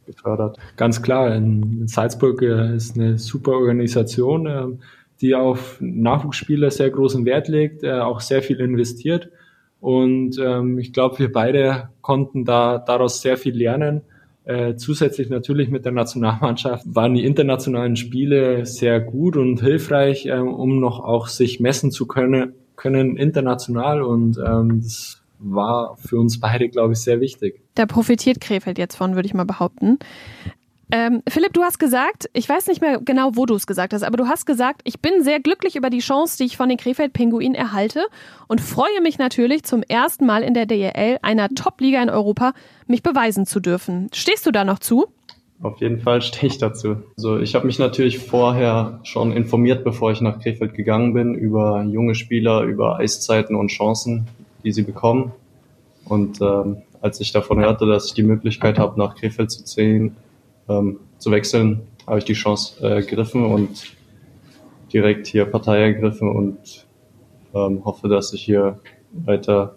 gefördert. 0.06 0.58
Ganz 0.76 1.02
klar, 1.02 1.34
in 1.34 1.88
Salzburg 1.88 2.42
äh, 2.42 2.76
ist 2.76 2.96
eine 2.96 3.18
super 3.18 3.52
Organisation, 3.52 4.46
äh, 4.46 4.66
die 5.20 5.34
auf 5.34 5.78
Nachwuchsspieler 5.80 6.70
sehr 6.70 6.90
großen 6.90 7.24
Wert 7.24 7.48
legt, 7.48 7.82
äh, 7.82 8.00
auch 8.00 8.20
sehr 8.20 8.42
viel 8.42 8.60
investiert 8.60 9.30
und 9.80 10.38
ähm, 10.38 10.78
ich 10.78 10.92
glaube, 10.92 11.18
wir 11.18 11.32
beide 11.32 11.90
konnten 12.00 12.44
da 12.44 12.78
daraus 12.78 13.20
sehr 13.20 13.36
viel 13.36 13.56
lernen. 13.56 14.02
Äh, 14.44 14.76
zusätzlich 14.76 15.28
natürlich 15.28 15.70
mit 15.70 15.84
der 15.84 15.92
Nationalmannschaft 15.92 16.86
waren 16.86 17.14
die 17.14 17.24
internationalen 17.24 17.96
Spiele 17.96 18.64
sehr 18.64 19.00
gut 19.00 19.36
und 19.36 19.60
hilfreich, 19.60 20.26
äh, 20.26 20.38
um 20.38 20.80
noch 20.80 21.00
auch 21.00 21.26
sich 21.26 21.60
messen 21.60 21.90
zu 21.90 22.06
können, 22.06 22.54
können 22.76 23.16
international 23.16 24.02
und 24.02 24.38
ähm, 24.38 24.80
das 24.82 25.22
war 25.38 25.96
für 25.96 26.18
uns 26.18 26.40
beide, 26.40 26.68
glaube 26.68 26.94
ich, 26.94 27.00
sehr 27.00 27.20
wichtig. 27.20 27.60
Da 27.74 27.86
profitiert 27.86 28.40
Krefeld 28.40 28.78
jetzt 28.78 28.96
von, 28.96 29.14
würde 29.14 29.26
ich 29.26 29.34
mal 29.34 29.44
behaupten. 29.44 29.98
Ähm, 30.92 31.22
Philipp, 31.28 31.52
du 31.52 31.62
hast 31.62 31.78
gesagt, 31.78 32.30
ich 32.32 32.48
weiß 32.48 32.68
nicht 32.68 32.80
mehr 32.80 33.00
genau, 33.04 33.32
wo 33.34 33.44
du 33.44 33.56
es 33.56 33.66
gesagt 33.66 33.92
hast, 33.92 34.04
aber 34.04 34.16
du 34.16 34.28
hast 34.28 34.46
gesagt, 34.46 34.82
ich 34.84 35.00
bin 35.00 35.22
sehr 35.22 35.40
glücklich 35.40 35.74
über 35.74 35.90
die 35.90 35.98
Chance, 35.98 36.36
die 36.38 36.44
ich 36.44 36.56
von 36.56 36.68
den 36.68 36.78
Krefeld-Pinguinen 36.78 37.56
erhalte 37.56 38.06
und 38.46 38.60
freue 38.60 39.00
mich 39.02 39.18
natürlich, 39.18 39.64
zum 39.64 39.82
ersten 39.82 40.26
Mal 40.26 40.44
in 40.44 40.54
der 40.54 40.66
DEL, 40.66 41.18
einer 41.22 41.48
Top-Liga 41.48 42.00
in 42.02 42.08
Europa, 42.08 42.52
mich 42.86 43.02
beweisen 43.02 43.46
zu 43.46 43.58
dürfen. 43.58 44.10
Stehst 44.12 44.46
du 44.46 44.52
da 44.52 44.64
noch 44.64 44.78
zu? 44.78 45.06
Auf 45.60 45.80
jeden 45.80 46.00
Fall 46.00 46.22
stehe 46.22 46.52
ich 46.52 46.58
dazu. 46.58 46.96
Also 47.16 47.38
ich 47.38 47.56
habe 47.56 47.66
mich 47.66 47.80
natürlich 47.80 48.18
vorher 48.18 49.00
schon 49.02 49.32
informiert, 49.32 49.82
bevor 49.82 50.12
ich 50.12 50.20
nach 50.20 50.38
Krefeld 50.38 50.74
gegangen 50.74 51.14
bin, 51.14 51.34
über 51.34 51.82
junge 51.82 52.14
Spieler, 52.14 52.62
über 52.62 52.98
Eiszeiten 52.98 53.56
und 53.56 53.68
Chancen, 53.68 54.28
die 54.66 54.72
sie 54.72 54.82
bekommen. 54.82 55.32
Und 56.04 56.40
ähm, 56.42 56.82
als 57.00 57.20
ich 57.20 57.32
davon 57.32 57.60
hörte, 57.60 57.86
dass 57.86 58.06
ich 58.06 58.14
die 58.14 58.24
Möglichkeit 58.24 58.78
habe, 58.78 58.98
nach 58.98 59.14
Krefeld 59.14 59.50
zu 59.50 59.64
ziehen, 59.64 60.16
ähm, 60.68 60.98
zu 61.18 61.30
wechseln, 61.30 61.82
habe 62.06 62.18
ich 62.18 62.24
die 62.24 62.34
Chance 62.34 62.84
äh, 62.84 63.00
gegriffen 63.00 63.44
und 63.44 63.96
direkt 64.92 65.28
hier 65.28 65.46
Partei 65.46 65.80
ergriffen 65.80 66.28
und 66.28 66.86
ähm, 67.54 67.84
hoffe, 67.84 68.08
dass 68.08 68.32
ich 68.32 68.42
hier 68.42 68.80
weiter 69.12 69.76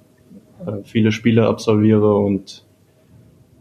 äh, 0.66 0.84
viele 0.84 1.12
Spiele 1.12 1.48
absolviere 1.48 2.16
und 2.16 2.66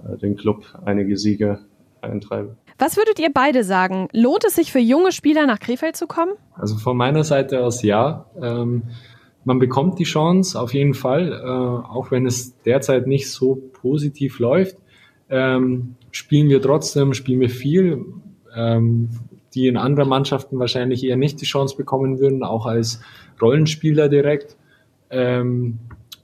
äh, 0.05 0.17
den 0.17 0.37
Club 0.37 0.65
einige 0.85 1.17
Siege 1.17 1.61
eintreibe. 2.01 2.57
Was 2.79 2.97
würdet 2.97 3.19
ihr 3.19 3.31
beide 3.33 3.65
sagen? 3.65 4.09
Lohnt 4.13 4.45
es 4.45 4.55
sich 4.55 4.73
für 4.73 4.79
junge 4.79 5.13
Spieler 5.13 5.47
nach 5.47 5.59
Krefeld 5.59 5.97
zu 5.97 6.07
kommen? 6.07 6.33
Also 6.55 6.77
von 6.77 6.97
meiner 6.97 7.25
Seite 7.25 7.65
aus 7.65 7.83
ja. 7.83 8.27
Ähm, 8.41 8.85
man 9.45 9.59
bekommt 9.59 9.99
die 9.99 10.05
Chance 10.05 10.61
auf 10.61 10.75
jeden 10.75 10.95
Fall, 10.95 11.33
äh, 11.33 11.47
auch 11.47 12.11
wenn 12.11 12.27
es 12.27 12.61
derzeit 12.63 13.07
nicht 13.07 13.31
so 13.31 13.57
positiv 13.73 14.39
läuft. 14.39 14.77
Ähm, 15.31 15.95
spielen 16.11 16.49
wir 16.49 16.61
trotzdem, 16.61 17.15
spielen 17.15 17.41
wir 17.41 17.51
viel, 17.51 18.05
ähm, 18.55 19.11
die 19.55 19.67
in 19.67 19.77
anderen 19.77 20.09
Mannschaften 20.09 20.59
wahrscheinlich 20.59 21.05
eher 21.05 21.17
nicht 21.17 21.41
die 21.41 21.47
Chance 21.47 21.77
bekommen 21.77 22.19
würden, 22.19 22.43
auch 22.43 22.67
als 22.67 23.01
Rollenspieler 23.41 24.09
direkt. 24.09 24.57
Ähm, 25.11 25.79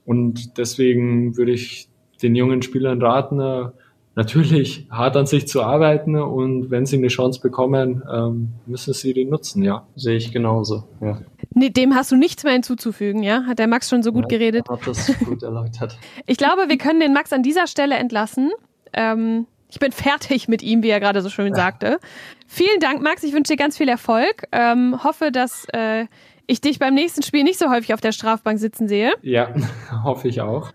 und 0.05 0.57
deswegen 0.57 1.37
würde 1.37 1.51
ich 1.51 1.87
den 2.21 2.35
jungen 2.35 2.61
Spielern 2.61 3.01
raten, 3.01 3.39
äh, 3.39 3.69
natürlich 4.15 4.87
hart 4.89 5.17
an 5.17 5.25
sich 5.25 5.47
zu 5.47 5.61
arbeiten 5.61 6.15
und 6.15 6.71
wenn 6.71 6.85
sie 6.85 6.97
eine 6.97 7.07
Chance 7.07 7.41
bekommen, 7.41 8.03
ähm, 8.11 8.53
müssen 8.65 8.93
sie 8.93 9.13
die 9.13 9.25
nutzen, 9.25 9.63
ja. 9.63 9.85
Sehe 9.95 10.15
ich 10.15 10.31
genauso, 10.31 10.87
ja. 11.01 11.19
Nee, 11.53 11.69
dem 11.69 11.95
hast 11.95 12.11
du 12.11 12.15
nichts 12.15 12.43
mehr 12.43 12.53
hinzuzufügen, 12.53 13.23
ja? 13.23 13.43
Hat 13.45 13.59
der 13.59 13.67
Max 13.67 13.89
schon 13.89 14.03
so 14.03 14.11
gut 14.11 14.31
ja, 14.31 14.37
geredet? 14.37 14.69
Hat 14.69 14.85
das 14.85 15.11
gut 15.19 15.43
erläutert. 15.43 15.97
ich 16.25 16.37
glaube, 16.37 16.67
wir 16.67 16.77
können 16.77 16.99
den 16.99 17.13
Max 17.13 17.31
an 17.33 17.43
dieser 17.43 17.67
Stelle 17.67 17.95
entlassen. 17.95 18.51
Ähm, 18.93 19.47
ich 19.69 19.79
bin 19.79 19.91
fertig 19.91 20.47
mit 20.47 20.63
ihm, 20.63 20.83
wie 20.83 20.89
er 20.89 20.99
gerade 20.99 21.21
so 21.21 21.29
schön 21.29 21.53
sagte. 21.55 21.99
Vielen 22.47 22.79
Dank, 22.79 23.01
Max. 23.01 23.23
Ich 23.23 23.33
wünsche 23.33 23.53
dir 23.53 23.57
ganz 23.57 23.77
viel 23.77 23.89
Erfolg. 23.89 24.47
Ähm, 24.51 25.03
hoffe, 25.03 25.31
dass 25.31 25.65
äh, 25.73 26.05
ich 26.47 26.61
dich 26.61 26.79
beim 26.79 26.93
nächsten 26.93 27.23
Spiel 27.23 27.43
nicht 27.43 27.59
so 27.59 27.69
häufig 27.69 27.93
auf 27.93 28.01
der 28.01 28.11
Strafbank 28.11 28.59
sitzen 28.59 28.87
sehe. 28.87 29.13
Ja, 29.21 29.53
hoffe 30.03 30.27
ich 30.27 30.41
auch. 30.41 30.71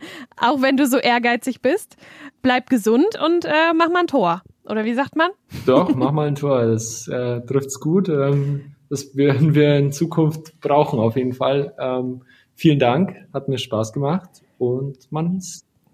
auch 0.36 0.62
wenn 0.62 0.76
du 0.76 0.86
so 0.86 0.98
ehrgeizig 0.98 1.60
bist. 1.60 1.96
Bleib 2.42 2.70
gesund 2.70 3.18
und 3.24 3.44
äh, 3.44 3.72
mach 3.74 3.90
mal 3.90 4.00
ein 4.00 4.06
Tor. 4.06 4.42
Oder 4.64 4.84
wie 4.84 4.94
sagt 4.94 5.16
man? 5.16 5.30
Doch, 5.66 5.94
mach 5.94 6.12
mal 6.12 6.28
ein 6.28 6.34
Tor. 6.34 6.64
Das 6.66 7.08
äh, 7.08 7.40
trifft's 7.40 7.80
gut. 7.80 8.08
Ähm, 8.08 8.74
das 8.88 9.16
werden 9.16 9.54
wir 9.54 9.76
in 9.76 9.90
Zukunft 9.90 10.60
brauchen 10.60 11.00
auf 11.00 11.16
jeden 11.16 11.32
Fall. 11.32 11.74
Ähm, 11.78 12.22
vielen 12.54 12.78
Dank, 12.78 13.16
hat 13.32 13.48
mir 13.48 13.58
Spaß 13.58 13.92
gemacht 13.92 14.42
und 14.58 15.10
man 15.10 15.40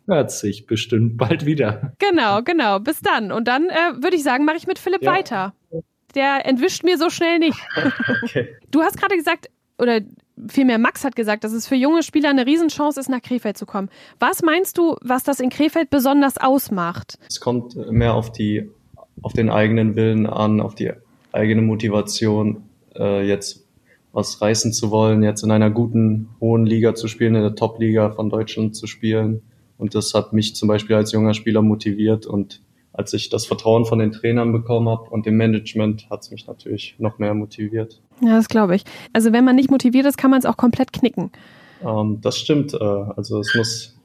hört 0.08 0.30
sich 0.32 0.66
bestimmt 0.66 1.16
bald 1.16 1.46
wieder. 1.46 1.92
Genau, 1.98 2.42
genau. 2.42 2.80
Bis 2.80 3.00
dann. 3.00 3.30
Und 3.30 3.46
dann 3.46 3.68
äh, 3.68 4.02
würde 4.02 4.16
ich 4.16 4.22
sagen, 4.22 4.44
mache 4.44 4.56
ich 4.56 4.66
mit 4.66 4.78
Philipp 4.78 5.02
ja. 5.02 5.12
weiter. 5.12 5.54
Der 6.14 6.46
entwischt 6.46 6.82
mir 6.82 6.98
so 6.98 7.10
schnell 7.10 7.38
nicht. 7.38 7.58
okay. 8.24 8.56
Du 8.70 8.82
hast 8.82 8.98
gerade 8.98 9.16
gesagt, 9.16 9.48
oder 9.78 10.00
vielmehr 10.48 10.78
Max 10.78 11.04
hat 11.04 11.16
gesagt, 11.16 11.44
dass 11.44 11.52
es 11.52 11.66
für 11.66 11.74
junge 11.74 12.02
Spieler 12.02 12.30
eine 12.30 12.46
Riesenchance 12.46 13.00
ist, 13.00 13.08
nach 13.08 13.22
Krefeld 13.22 13.58
zu 13.58 13.66
kommen. 13.66 13.88
Was 14.20 14.42
meinst 14.42 14.78
du, 14.78 14.96
was 15.02 15.24
das 15.24 15.40
in 15.40 15.50
Krefeld 15.50 15.90
besonders 15.90 16.38
ausmacht? 16.38 17.18
Es 17.28 17.40
kommt 17.40 17.76
mehr 17.90 18.14
auf 18.14 18.32
die, 18.32 18.68
auf 19.22 19.32
den 19.32 19.50
eigenen 19.50 19.96
Willen 19.96 20.26
an, 20.26 20.60
auf 20.60 20.74
die 20.74 20.92
eigene 21.32 21.62
Motivation, 21.62 22.62
äh, 22.96 23.26
jetzt 23.26 23.64
was 24.12 24.40
reißen 24.40 24.72
zu 24.72 24.90
wollen, 24.90 25.22
jetzt 25.22 25.42
in 25.42 25.50
einer 25.50 25.70
guten, 25.70 26.28
hohen 26.40 26.66
Liga 26.66 26.94
zu 26.94 27.08
spielen, 27.08 27.34
in 27.34 27.42
der 27.42 27.54
Top-Liga 27.54 28.10
von 28.10 28.30
Deutschland 28.30 28.74
zu 28.74 28.86
spielen. 28.86 29.42
Und 29.76 29.94
das 29.94 30.14
hat 30.14 30.32
mich 30.32 30.56
zum 30.56 30.68
Beispiel 30.68 30.96
als 30.96 31.12
junger 31.12 31.34
Spieler 31.34 31.62
motiviert 31.62 32.26
und 32.26 32.60
als 32.98 33.12
ich 33.14 33.28
das 33.28 33.46
Vertrauen 33.46 33.84
von 33.84 34.00
den 34.00 34.10
Trainern 34.10 34.52
bekommen 34.52 34.88
habe 34.88 35.08
und 35.10 35.24
dem 35.24 35.36
Management, 35.36 36.10
hat 36.10 36.22
es 36.22 36.32
mich 36.32 36.48
natürlich 36.48 36.96
noch 36.98 37.18
mehr 37.18 37.32
motiviert. 37.32 38.00
Ja, 38.20 38.36
das 38.36 38.48
glaube 38.48 38.74
ich. 38.74 38.82
Also 39.12 39.32
wenn 39.32 39.44
man 39.44 39.54
nicht 39.54 39.70
motiviert 39.70 40.04
ist, 40.04 40.18
kann 40.18 40.32
man 40.32 40.40
es 40.40 40.44
auch 40.44 40.56
komplett 40.56 40.92
knicken. 40.92 41.30
Ähm, 41.86 42.18
das 42.20 42.38
stimmt. 42.38 42.74
Äh, 42.74 42.78
also 42.78 43.38
es 43.38 43.54
muss, 43.54 43.96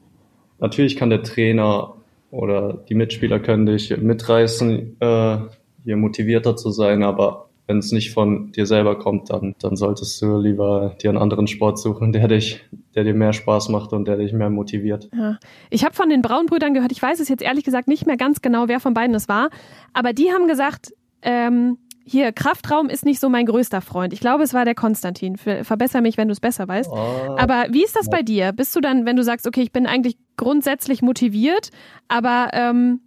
natürlich 0.60 0.94
kann 0.94 1.10
der 1.10 1.24
Trainer 1.24 1.94
oder 2.30 2.72
die 2.88 2.94
Mitspieler 2.94 3.40
können 3.40 3.66
dich 3.66 3.96
mitreißen, 3.96 4.96
äh, 5.00 5.38
hier 5.82 5.96
motivierter 5.96 6.54
zu 6.54 6.70
sein, 6.70 7.02
aber 7.02 7.48
wenn 7.66 7.78
es 7.78 7.92
nicht 7.92 8.12
von 8.12 8.52
dir 8.52 8.66
selber 8.66 8.98
kommt, 8.98 9.30
dann, 9.30 9.54
dann 9.58 9.76
solltest 9.76 10.20
du 10.20 10.38
lieber 10.38 10.96
dir 11.02 11.10
einen 11.10 11.18
anderen 11.18 11.46
Sport 11.46 11.78
suchen, 11.78 12.12
der 12.12 12.28
dich, 12.28 12.62
der 12.94 13.04
dir 13.04 13.14
mehr 13.14 13.32
Spaß 13.32 13.70
macht 13.70 13.92
und 13.92 14.06
der 14.06 14.16
dich 14.16 14.32
mehr 14.32 14.50
motiviert. 14.50 15.08
Ja. 15.14 15.38
Ich 15.70 15.84
habe 15.84 15.94
von 15.94 16.10
den 16.10 16.20
Braunbrüdern 16.20 16.74
gehört, 16.74 16.92
ich 16.92 17.00
weiß 17.00 17.20
es 17.20 17.28
jetzt 17.28 17.42
ehrlich 17.42 17.64
gesagt 17.64 17.88
nicht 17.88 18.06
mehr 18.06 18.16
ganz 18.16 18.42
genau, 18.42 18.68
wer 18.68 18.80
von 18.80 18.92
beiden 18.92 19.14
es 19.14 19.28
war, 19.28 19.48
aber 19.94 20.12
die 20.12 20.30
haben 20.30 20.46
gesagt, 20.46 20.92
ähm, 21.22 21.78
hier, 22.06 22.32
Kraftraum 22.32 22.90
ist 22.90 23.06
nicht 23.06 23.18
so 23.18 23.30
mein 23.30 23.46
größter 23.46 23.80
Freund. 23.80 24.12
Ich 24.12 24.20
glaube, 24.20 24.42
es 24.42 24.52
war 24.52 24.66
der 24.66 24.74
Konstantin. 24.74 25.38
Verbessere 25.38 26.02
mich, 26.02 26.18
wenn 26.18 26.28
du 26.28 26.32
es 26.32 26.40
besser 26.40 26.68
weißt. 26.68 26.90
Oh, 26.92 27.36
aber 27.38 27.66
wie 27.70 27.82
ist 27.82 27.96
das 27.96 28.10
bei 28.10 28.20
dir? 28.20 28.52
Bist 28.52 28.76
du 28.76 28.82
dann, 28.82 29.06
wenn 29.06 29.16
du 29.16 29.24
sagst, 29.24 29.46
okay, 29.46 29.62
ich 29.62 29.72
bin 29.72 29.86
eigentlich 29.86 30.18
grundsätzlich 30.36 31.00
motiviert, 31.00 31.70
aber 32.08 32.50
ähm, 32.52 33.00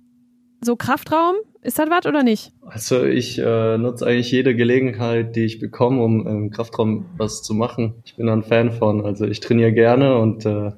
so 0.62 0.76
Kraftraum, 0.76 1.36
ist 1.68 1.78
das 1.78 1.90
was 1.90 2.06
oder 2.06 2.24
nicht? 2.24 2.54
Also 2.66 3.04
ich 3.04 3.38
äh, 3.40 3.78
nutze 3.78 4.08
eigentlich 4.08 4.32
jede 4.32 4.56
Gelegenheit, 4.56 5.36
die 5.36 5.44
ich 5.44 5.60
bekomme, 5.60 6.02
um 6.02 6.26
im 6.26 6.50
Kraftraum 6.50 7.06
was 7.18 7.44
zu 7.44 7.54
machen. 7.54 7.96
Ich 8.06 8.16
bin 8.16 8.30
ein 8.30 8.44
Fan 8.44 8.72
von. 8.72 9.06
Also 9.06 9.26
ich 9.26 9.42
trainiere 9.42 9.74
gerne 9.74 10.18
und 10.18 10.46
äh, 10.46 10.72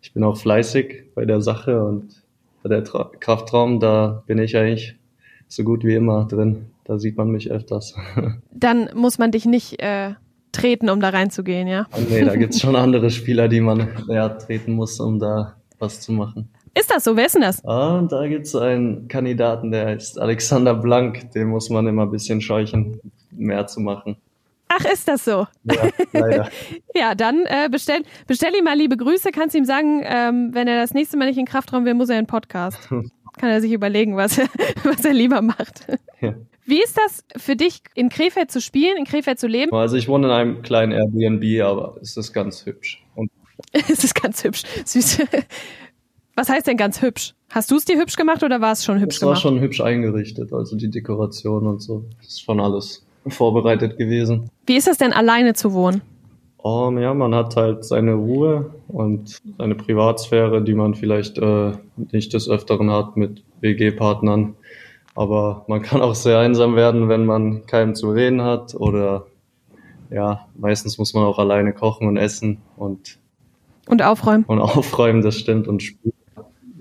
ich 0.00 0.14
bin 0.14 0.24
auch 0.24 0.38
fleißig 0.38 1.04
bei 1.14 1.26
der 1.26 1.42
Sache 1.42 1.84
und 1.84 2.22
bei 2.62 2.70
der 2.70 2.82
Tra 2.82 3.10
Kraftraum, 3.20 3.78
da 3.78 4.22
bin 4.26 4.38
ich 4.38 4.56
eigentlich 4.56 4.96
so 5.48 5.64
gut 5.64 5.84
wie 5.84 5.94
immer 5.94 6.24
drin. 6.24 6.64
Da 6.84 6.98
sieht 6.98 7.18
man 7.18 7.28
mich 7.28 7.50
öfters. 7.50 7.94
Dann 8.50 8.88
muss 8.94 9.18
man 9.18 9.32
dich 9.32 9.44
nicht 9.44 9.82
äh, 9.82 10.14
treten, 10.52 10.88
um 10.88 11.00
da 11.00 11.10
reinzugehen, 11.10 11.68
ja? 11.68 11.86
Nee, 12.08 12.24
da 12.24 12.36
gibt's 12.36 12.58
schon 12.62 12.74
andere 12.74 13.10
Spieler, 13.10 13.48
die 13.48 13.60
man 13.60 13.86
ja, 14.08 14.30
treten 14.30 14.72
muss, 14.72 14.98
um 14.98 15.18
da 15.18 15.56
was 15.78 16.00
zu 16.00 16.12
machen. 16.12 16.48
Ist 16.78 16.90
das 16.90 17.04
so? 17.04 17.16
Wer 17.16 17.26
ist 17.26 17.34
denn 17.34 17.42
das? 17.42 17.64
Ah, 17.64 17.98
und 17.98 18.12
da 18.12 18.26
gibt's 18.26 18.54
einen 18.54 19.08
Kandidaten, 19.08 19.70
der 19.70 19.86
heißt 19.86 20.18
Alexander 20.18 20.74
Blank. 20.74 21.30
Den 21.32 21.48
muss 21.48 21.68
man 21.68 21.86
immer 21.86 22.02
ein 22.02 22.10
bisschen 22.10 22.40
scheuchen, 22.40 23.00
mehr 23.30 23.66
zu 23.66 23.80
machen. 23.80 24.16
Ach, 24.68 24.84
ist 24.86 25.06
das 25.06 25.24
so? 25.24 25.46
Ja, 25.64 25.88
leider. 26.12 26.48
ja, 26.94 27.14
dann 27.14 27.44
äh, 27.44 27.68
bestell, 27.70 28.02
bestell 28.26 28.54
ihm 28.54 28.64
mal 28.64 28.76
liebe 28.76 28.96
Grüße. 28.96 29.30
Kannst 29.30 29.54
ihm 29.54 29.66
sagen, 29.66 30.00
ähm, 30.02 30.50
wenn 30.54 30.66
er 30.66 30.80
das 30.80 30.94
nächste 30.94 31.18
Mal 31.18 31.26
nicht 31.26 31.38
in 31.38 31.44
Kraftraum 31.44 31.84
will, 31.84 31.92
muss 31.92 32.08
er 32.08 32.16
einen 32.16 32.26
Podcast. 32.26 32.78
Kann 32.88 33.50
er 33.50 33.60
sich 33.60 33.72
überlegen, 33.72 34.16
was 34.16 34.38
er, 34.38 34.48
was 34.84 35.04
er 35.04 35.12
lieber 35.12 35.42
macht. 35.42 35.86
Ja. 36.20 36.34
Wie 36.64 36.82
ist 36.82 36.96
das 36.96 37.24
für 37.36 37.56
dich, 37.56 37.82
in 37.94 38.08
Krefeld 38.08 38.50
zu 38.50 38.60
spielen, 38.62 38.96
in 38.96 39.04
Krefeld 39.04 39.38
zu 39.38 39.46
leben? 39.46 39.74
Also 39.74 39.96
ich 39.96 40.08
wohne 40.08 40.28
in 40.28 40.32
einem 40.32 40.62
kleinen 40.62 40.92
Airbnb, 40.92 41.62
aber 41.62 41.96
es 42.00 42.16
ist 42.16 42.32
ganz 42.32 42.64
hübsch. 42.64 43.04
Und 43.14 43.30
es 43.72 44.04
ist 44.04 44.14
ganz 44.14 44.42
hübsch. 44.42 44.62
Süß. 44.84 45.18
Was 46.34 46.48
heißt 46.48 46.66
denn 46.66 46.76
ganz 46.76 47.02
hübsch? 47.02 47.34
Hast 47.50 47.70
du 47.70 47.76
es 47.76 47.84
dir 47.84 47.98
hübsch 47.98 48.16
gemacht 48.16 48.42
oder 48.42 48.60
war 48.60 48.72
es 48.72 48.84
schon 48.84 48.98
hübsch 48.98 49.16
es 49.16 49.20
gemacht? 49.20 49.38
Es 49.38 49.44
war 49.44 49.50
schon 49.50 49.60
hübsch 49.60 49.80
eingerichtet, 49.82 50.52
also 50.52 50.76
die 50.76 50.88
Dekoration 50.88 51.66
und 51.66 51.82
so. 51.82 52.04
Das 52.18 52.28
ist 52.28 52.42
schon 52.42 52.60
alles 52.60 53.04
vorbereitet 53.26 53.98
gewesen. 53.98 54.48
Wie 54.66 54.76
ist 54.76 54.86
das 54.86 54.96
denn, 54.96 55.12
alleine 55.12 55.52
zu 55.52 55.72
wohnen? 55.74 56.00
Um, 56.56 56.98
ja, 56.98 57.12
man 57.12 57.34
hat 57.34 57.56
halt 57.56 57.84
seine 57.84 58.14
Ruhe 58.14 58.72
und 58.88 59.40
seine 59.58 59.74
Privatsphäre, 59.74 60.62
die 60.62 60.74
man 60.74 60.94
vielleicht 60.94 61.36
äh, 61.38 61.72
nicht 61.96 62.32
des 62.32 62.48
Öfteren 62.48 62.90
hat 62.90 63.16
mit 63.16 63.42
WG-Partnern. 63.60 64.54
Aber 65.14 65.64
man 65.66 65.82
kann 65.82 66.00
auch 66.00 66.14
sehr 66.14 66.38
einsam 66.38 66.76
werden, 66.76 67.08
wenn 67.08 67.26
man 67.26 67.66
keinen 67.66 67.94
zu 67.94 68.12
reden 68.12 68.42
hat 68.42 68.74
oder 68.74 69.26
ja, 70.10 70.46
meistens 70.54 70.98
muss 70.98 71.14
man 71.14 71.24
auch 71.24 71.38
alleine 71.38 71.72
kochen 71.72 72.06
und 72.06 72.16
essen 72.16 72.58
und 72.76 73.18
und 73.88 74.00
aufräumen. 74.00 74.44
Und 74.46 74.60
aufräumen, 74.60 75.22
das 75.22 75.36
stimmt 75.36 75.66
und 75.68 75.82
spielen 75.82 76.14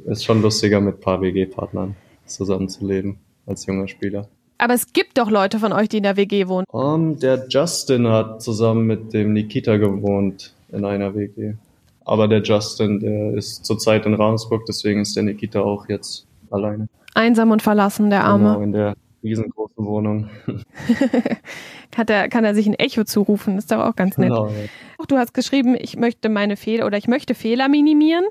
ist 0.06 0.24
schon 0.24 0.42
lustiger, 0.42 0.82
mit 0.82 0.96
ein 0.96 1.00
paar 1.00 1.22
WG-Partnern 1.22 1.96
zusammenzuleben 2.26 3.18
als 3.46 3.66
junger 3.66 3.88
Spieler. 3.88 4.28
Aber 4.58 4.76
es 4.76 4.94
gibt 4.94 5.18
doch 5.18 5.32
Leute 5.32 5.60
von 5.60 5.74
euch, 5.74 5.90
die 5.90 5.98
in 5.98 6.04
der 6.04 6.18
WG 6.18 6.48
wohnen. 6.48 6.66
Um, 6.70 7.20
der 7.20 7.48
Justin 7.50 8.08
hat 8.08 8.44
zusammen 8.44 8.86
mit 8.86 9.12
dem 9.12 9.34
Nikita 9.34 9.78
gewohnt 9.78 10.54
in 10.72 10.86
einer 10.86 11.16
WG. 11.16 11.54
Aber 12.06 12.28
der 12.28 12.42
Justin, 12.42 13.00
der 13.00 13.34
ist 13.34 13.66
zurzeit 13.66 14.06
in 14.06 14.14
Ravensburg, 14.14 14.66
deswegen 14.68 15.02
ist 15.02 15.16
der 15.16 15.24
Nikita 15.24 15.62
auch 15.62 15.90
jetzt 15.90 16.28
alleine. 16.52 16.88
Einsam 17.14 17.52
und 17.52 17.62
verlassen, 17.62 18.10
der 18.10 18.24
Arme. 18.24 18.50
Genau, 18.50 18.62
in 18.62 18.72
der 18.72 18.96
riesengroßen 19.24 19.86
Wohnung. 19.86 20.30
kann, 21.92 22.08
er, 22.08 22.30
kann 22.30 22.44
er 22.44 22.56
sich 22.56 22.68
ein 22.68 22.74
Echo 22.74 23.04
zurufen, 23.04 23.58
ist 23.58 23.72
doch 23.72 23.80
auch 23.80 23.96
ganz 23.96 24.18
nett. 24.18 24.30
Genau. 24.30 24.52
Du 25.08 25.18
hast 25.18 25.34
geschrieben, 25.34 25.76
ich 25.80 25.98
möchte 25.98 26.30
meine 26.30 26.56
Fehler 26.56 26.86
oder 26.86 26.98
ich 26.98 27.08
möchte 27.08 27.34
Fehler 27.34 27.68
minimieren. 27.68 28.26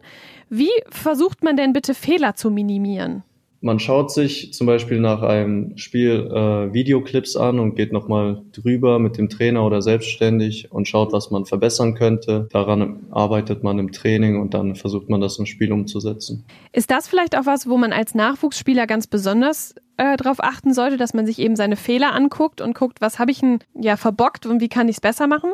Wie 0.53 0.71
versucht 0.89 1.45
man 1.45 1.57
denn 1.57 1.73
bitte 1.73 1.95
Fehler 1.95 2.35
zu 2.35 2.51
minimieren? 2.51 3.23
Man 3.63 3.79
schaut 3.79 4.11
sich 4.11 4.53
zum 4.53 4.67
Beispiel 4.67 4.99
nach 4.99 5.23
einem 5.23 5.77
Spiel 5.77 6.29
äh, 6.33 6.73
Videoclips 6.73 7.37
an 7.37 7.61
und 7.61 7.77
geht 7.77 7.93
nochmal 7.93 8.43
drüber 8.53 8.99
mit 8.99 9.17
dem 9.17 9.29
Trainer 9.29 9.65
oder 9.65 9.81
selbstständig 9.81 10.73
und 10.73 10.89
schaut, 10.89 11.13
was 11.13 11.31
man 11.31 11.45
verbessern 11.45 11.95
könnte. 11.95 12.49
Daran 12.51 13.07
arbeitet 13.11 13.63
man 13.63 13.79
im 13.79 13.93
Training 13.93 14.41
und 14.41 14.55
dann 14.55 14.75
versucht 14.75 15.09
man 15.09 15.21
das 15.21 15.39
im 15.39 15.47
Spiel 15.47 15.73
umzusetzen. 15.73 16.45
Ist 16.73 16.91
das 16.91 17.07
vielleicht 17.07 17.37
auch 17.37 17.47
was, 17.47 17.69
wo 17.69 17.77
man 17.77 17.93
als 17.93 18.17
Nachwuchsspieler 18.17 18.89
ganz 18.89 19.07
besonders 19.07 19.77
äh, 19.99 20.17
darauf 20.17 20.43
achten 20.43 20.75
sollte, 20.75 20.97
dass 20.97 21.15
man 21.15 21.27
sich 21.27 21.39
eben 21.39 21.55
seine 21.55 21.77
Fehler 21.77 22.13
anguckt 22.13 22.61
und 22.61 22.75
guckt, 22.75 23.01
was 23.01 23.21
habe 23.21 23.31
ich 23.31 23.39
denn 23.39 23.61
ja 23.79 23.97
verbockt 23.97 24.47
und 24.47 24.61
wie 24.61 24.69
kann 24.69 24.89
ich 24.89 24.97
es 24.97 25.01
besser 25.01 25.29
machen? 25.29 25.51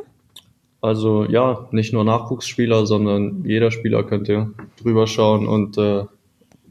Also 0.81 1.25
ja, 1.25 1.67
nicht 1.71 1.93
nur 1.93 2.05
Nachwuchsspieler, 2.05 2.87
sondern 2.87 3.45
jeder 3.45 3.71
Spieler 3.71 4.05
könnte 4.05 4.51
drüber 4.81 5.07
schauen 5.07 5.49
und 5.49 5.79
äh, 5.79 6.05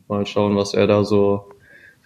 mal 0.08 0.26
schauen, 0.26 0.56
was 0.56 0.74
er 0.74 0.88
da 0.88 1.04
so 1.04 1.46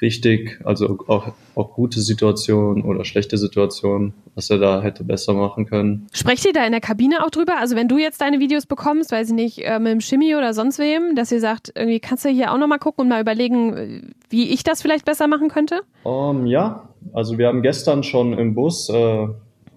richtig, 0.02 0.60
also 0.64 0.98
auch, 1.08 1.34
auch 1.56 1.74
gute 1.74 2.00
Situationen 2.00 2.84
oder 2.84 3.04
schlechte 3.04 3.38
Situationen, 3.38 4.14
was 4.36 4.50
er 4.50 4.58
da 4.58 4.82
hätte 4.82 5.04
besser 5.04 5.34
machen 5.34 5.66
können. 5.66 6.08
Sprecht 6.14 6.46
ihr 6.46 6.54
da 6.54 6.66
in 6.66 6.72
der 6.72 6.82
Kabine 6.82 7.26
auch 7.26 7.30
drüber? 7.30 7.58
Also 7.60 7.76
wenn 7.76 7.88
du 7.88 7.98
jetzt 7.98 8.22
deine 8.22 8.40
Videos 8.40 8.66
bekommst, 8.66 9.12
weiß 9.12 9.30
ich 9.30 9.36
nicht, 9.36 9.66
äh, 9.66 9.80
mit 9.80 9.92
dem 9.92 10.02
Shimmy 10.02 10.36
oder 10.36 10.54
sonst 10.54 10.80
wem, 10.80 11.16
dass 11.16 11.32
ihr 11.32 11.40
sagt, 11.40 11.74
irgendwie 11.76 12.00
kannst 12.00 12.26
du 12.26 12.30
hier 12.30 12.54
auch 12.54 12.58
nochmal 12.58 12.80
gucken 12.80 13.04
und 13.04 13.10
mal 13.10 13.22
überlegen, 13.22 14.14
wie 14.30 14.50
ich 14.50 14.64
das 14.64 14.82
vielleicht 14.82 15.06
besser 15.06 15.28
machen 15.28 15.50
könnte? 15.50 15.82
Um, 16.04 16.42
ähm, 16.42 16.46
ja, 16.46 16.90
also 17.14 17.38
wir 17.38 17.48
haben 17.48 17.62
gestern 17.62 18.04
schon 18.04 18.34
im 18.34 18.56
Bus 18.56 18.90
äh, 18.90 19.28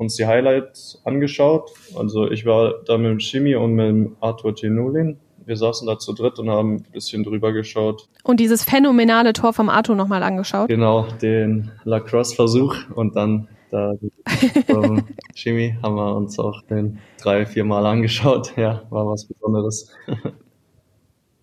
uns 0.02 0.16
die 0.16 0.26
Highlights 0.26 1.00
angeschaut. 1.04 1.70
Also 1.96 2.30
ich 2.30 2.44
war 2.44 2.74
da 2.84 2.98
mit 2.98 3.10
dem 3.10 3.20
Shimmy 3.20 3.54
und 3.54 3.74
mit 3.74 3.86
dem 3.86 4.16
Arthur 4.20 4.54
Tinulin 4.54 5.18
wir 5.46 5.56
saßen 5.56 5.86
da 5.86 5.98
zu 5.98 6.12
dritt 6.12 6.38
und 6.38 6.50
haben 6.50 6.76
ein 6.76 6.82
bisschen 6.92 7.24
drüber 7.24 7.52
geschaut. 7.52 8.08
Und 8.22 8.40
dieses 8.40 8.64
phänomenale 8.64 9.32
Tor 9.32 9.52
vom 9.52 9.68
Arto 9.68 9.94
nochmal 9.94 10.22
angeschaut? 10.22 10.68
Genau, 10.68 11.06
den 11.20 11.70
Lacrosse-Versuch 11.84 12.76
und 12.94 13.16
dann 13.16 13.48
da 13.70 13.94
vom 14.66 15.02
Chemie 15.34 15.76
haben 15.82 15.94
wir 15.96 16.14
uns 16.14 16.38
auch 16.38 16.62
den 16.62 16.98
drei, 17.20 17.46
vier 17.46 17.64
Mal 17.64 17.86
angeschaut. 17.86 18.56
Ja, 18.56 18.82
war 18.90 19.06
was 19.06 19.24
Besonderes. 19.26 19.90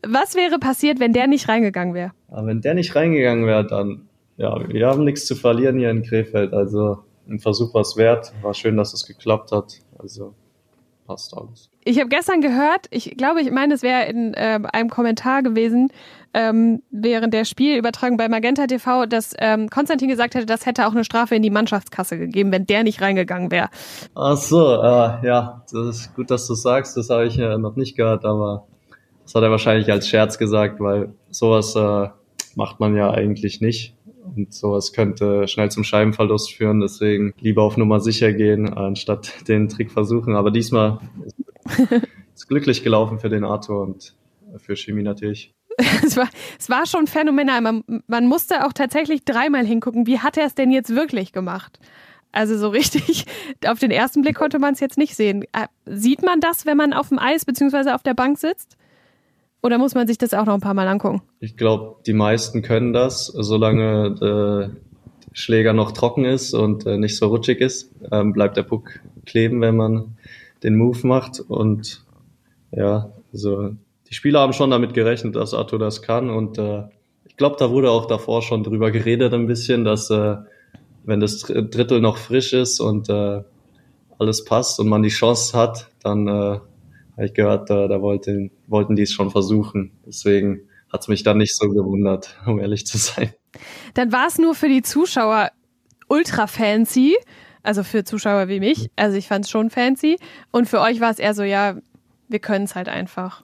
Was 0.02 0.34
wäre 0.34 0.60
passiert, 0.60 1.02
wenn 1.02 1.12
der 1.12 1.28
nicht 1.28 1.50
reingegangen 1.50 1.94
wäre? 1.94 2.12
wenn 2.30 2.62
der 2.62 2.74
nicht 2.74 2.96
reingegangen 2.96 3.46
wäre, 3.46 3.68
dann, 3.68 4.08
ja, 4.38 4.58
wir 4.70 4.88
haben 4.88 5.04
nichts 5.04 5.26
zu 5.26 5.36
verlieren 5.36 5.78
hier 5.78 5.90
in 5.90 6.04
Krefeld. 6.04 6.54
Also 6.54 7.00
ein 7.30 7.40
Versuch 7.40 7.74
war 7.74 7.82
es 7.82 7.96
wert. 7.96 8.34
War 8.42 8.54
schön, 8.54 8.78
dass 8.78 8.94
es 8.94 9.06
geklappt 9.06 9.52
hat. 9.52 9.74
Also 9.98 10.34
passt 11.10 11.36
alles. 11.36 11.70
Ich 11.84 12.00
habe 12.00 12.10
gestern 12.10 12.42
gehört, 12.42 12.86
ich 12.92 13.18
glaube, 13.18 13.42
ich 13.42 13.50
meine, 13.50 13.74
es 13.74 13.82
wäre 13.82 14.08
in 14.08 14.34
äh, 14.36 14.60
einem 14.72 14.90
Kommentar 14.90 15.42
gewesen, 15.42 15.92
ähm, 16.36 16.84
während 16.92 17.34
der 17.34 17.46
Spielübertragung 17.46 18.18
bei 18.18 18.30
Magenta 18.30 18.68
TV, 18.68 19.08
dass 19.08 19.34
ähm, 19.40 19.70
Konstantin 19.70 20.08
gesagt 20.08 20.36
hätte, 20.36 20.46
das 20.46 20.68
hätte 20.68 20.86
auch 20.86 20.92
eine 20.92 21.04
Strafe 21.04 21.36
in 21.36 21.42
die 21.42 21.50
Mannschaftskasse 21.50 22.20
gegeben, 22.20 22.52
wenn 22.52 22.68
der 22.68 22.84
nicht 22.84 23.02
reingegangen 23.02 23.50
wäre. 23.50 23.70
Ach 24.14 24.38
so, 24.38 24.74
äh, 24.76 25.26
ja, 25.26 25.64
das 25.72 25.88
ist 25.88 26.16
gut, 26.16 26.30
dass 26.30 26.46
du 26.46 26.54
sagst, 26.54 26.96
das 26.96 27.10
habe 27.10 27.26
ich 27.26 27.40
äh, 27.40 27.58
noch 27.58 27.76
nicht 27.76 27.98
gehört, 27.98 28.24
aber 28.26 28.68
das 29.24 29.34
hat 29.34 29.42
er 29.42 29.50
wahrscheinlich 29.50 29.92
als 29.92 30.08
Scherz 30.08 30.38
gesagt, 30.38 30.80
weil 30.80 31.14
sowas 31.32 31.76
äh, 31.76 32.10
macht 32.56 32.80
man 32.80 32.96
ja 32.96 33.10
eigentlich 33.10 33.62
nicht. 33.62 33.96
Und 34.24 34.54
sowas 34.54 34.94
könnte 34.94 35.48
schnell 35.48 35.72
zum 35.72 35.84
Scheibenverlust 35.84 36.54
führen. 36.54 36.82
Deswegen 36.82 37.34
lieber 37.40 37.64
auf 37.64 37.78
Nummer 37.78 38.00
sicher 38.00 38.34
gehen, 38.34 38.72
anstatt 38.74 39.34
den 39.48 39.70
Trick 39.70 39.92
versuchen. 39.92 40.36
Aber 40.36 40.52
diesmal 40.52 41.00
ist 42.36 42.48
glücklich 42.48 42.84
gelaufen 42.84 43.20
für 43.20 43.30
den 43.30 43.44
Arthur 43.44 43.82
und 43.82 44.16
für 44.58 44.76
Chemie 44.76 45.04
natürlich. 45.04 45.54
es, 46.04 46.18
war, 46.18 46.30
es 46.60 46.70
war 46.70 46.86
schon 46.86 47.08
phänomenal. 47.08 47.62
Man, 47.62 47.84
man 48.08 48.28
musste 48.28 48.66
auch 48.66 48.74
tatsächlich 48.74 49.24
dreimal 49.24 49.66
hingucken, 49.66 50.08
wie 50.08 50.20
hat 50.20 50.38
er 50.38 50.46
es 50.46 50.56
denn 50.56 50.72
jetzt 50.72 50.94
wirklich 50.94 51.32
gemacht? 51.32 51.80
Also 52.32 52.58
so 52.58 52.70
richtig, 52.70 53.26
auf 53.66 53.80
den 53.80 53.92
ersten 53.92 54.22
Blick 54.22 54.36
konnte 54.36 54.60
man 54.60 54.74
es 54.74 54.80
jetzt 54.80 54.98
nicht 54.98 55.16
sehen. 55.16 55.44
Äh, 55.54 55.68
sieht 55.86 56.22
man 56.22 56.40
das, 56.40 56.66
wenn 56.66 56.78
man 56.78 56.94
auf 56.94 57.10
dem 57.10 57.18
Eis 57.18 57.46
bzw. 57.46 57.92
auf 57.92 58.04
der 58.04 58.14
Bank 58.14 58.38
sitzt? 58.38 58.78
Oder 59.62 59.78
muss 59.78 59.94
man 59.94 60.08
sich 60.08 60.18
das 60.18 60.34
auch 60.34 60.46
noch 60.46 60.54
ein 60.54 60.62
paar 60.62 60.74
Mal 60.74 60.88
angucken? 60.88 61.22
Ich 61.40 61.58
glaube, 61.58 61.98
die 62.06 62.14
meisten 62.14 62.62
können 62.62 62.94
das, 62.94 63.26
solange 63.28 64.16
der 64.16 64.72
Schläger 65.34 65.74
noch 65.74 65.92
trocken 65.92 66.26
ist 66.26 66.54
und 66.54 66.86
äh, 66.86 66.98
nicht 66.98 67.18
so 67.18 67.28
rutschig 67.28 67.60
ist, 67.60 67.94
ähm, 68.12 68.34
bleibt 68.34 68.58
der 68.58 68.64
Puck 68.64 69.00
kleben, 69.26 69.62
wenn 69.62 69.76
man 69.76 70.18
den 70.64 70.76
Move 70.76 71.06
macht. 71.06 71.40
Und 71.40 72.04
ja, 72.72 73.12
also 73.32 73.76
die 74.10 74.14
Spieler 74.14 74.40
haben 74.40 74.54
schon 74.54 74.72
damit 74.72 74.94
gerechnet, 74.94 75.36
dass 75.36 75.54
Arthur 75.54 75.80
das 75.80 76.02
kann. 76.02 76.30
Und 76.30 76.58
äh, 76.58 76.84
ich 77.26 77.38
glaube, 77.38 77.58
da 77.60 77.70
wurde 77.70 77.92
auch 77.92 78.06
davor 78.06 78.42
schon 78.42 78.64
drüber 78.64 78.92
geredet 78.92 79.34
ein 79.34 79.48
bisschen, 79.48 79.84
dass 79.84 80.10
äh, 80.10 80.38
wenn 81.04 81.20
das 81.20 81.40
Drittel 81.42 82.02
noch 82.02 82.18
frisch 82.18 82.54
ist 82.54 82.80
und 82.80 83.10
äh, 83.10 83.44
alles 84.18 84.46
passt 84.46 84.80
und 84.80 84.90
man 84.90 85.04
die 85.04 85.10
Chance 85.10 85.58
hat, 85.58 85.90
dann 86.04 86.28
äh, 86.28 86.60
habe 87.20 87.26
ich 87.26 87.34
gehört, 87.34 87.70
da, 87.70 87.90
da 87.90 88.02
wollten, 88.02 88.50
wollten 88.68 88.96
die 88.96 89.02
es 89.02 89.12
schon 89.12 89.30
versuchen. 89.30 89.92
Deswegen 90.06 90.62
hat 90.92 91.02
es 91.02 91.10
mich 91.10 91.24
dann 91.24 91.38
nicht 91.38 91.56
so 91.56 91.68
gewundert, 91.70 92.38
um 92.46 92.60
ehrlich 92.60 92.86
zu 92.86 92.98
sein. 92.98 93.34
Dann 93.94 94.14
war 94.14 94.28
es 94.28 94.38
nur 94.38 94.56
für 94.56 94.70
die 94.70 94.82
Zuschauer 94.82 95.52
ultra 96.08 96.48
fancy, 96.48 97.18
also 97.62 97.84
für 97.84 98.06
Zuschauer 98.06 98.48
wie 98.48 98.62
mich. 98.62 98.90
Also 98.96 99.18
ich 99.18 99.28
fand 99.28 99.44
es 99.44 99.52
schon 99.52 99.70
fancy. 99.70 100.18
Und 100.52 100.70
für 100.70 100.80
euch 100.80 101.02
war 101.02 101.12
es 101.12 101.20
eher 101.20 101.34
so, 101.34 101.44
ja, 101.44 101.76
wir 102.30 102.40
können 102.40 102.64
es 102.64 102.76
halt 102.76 102.88
einfach. 102.88 103.44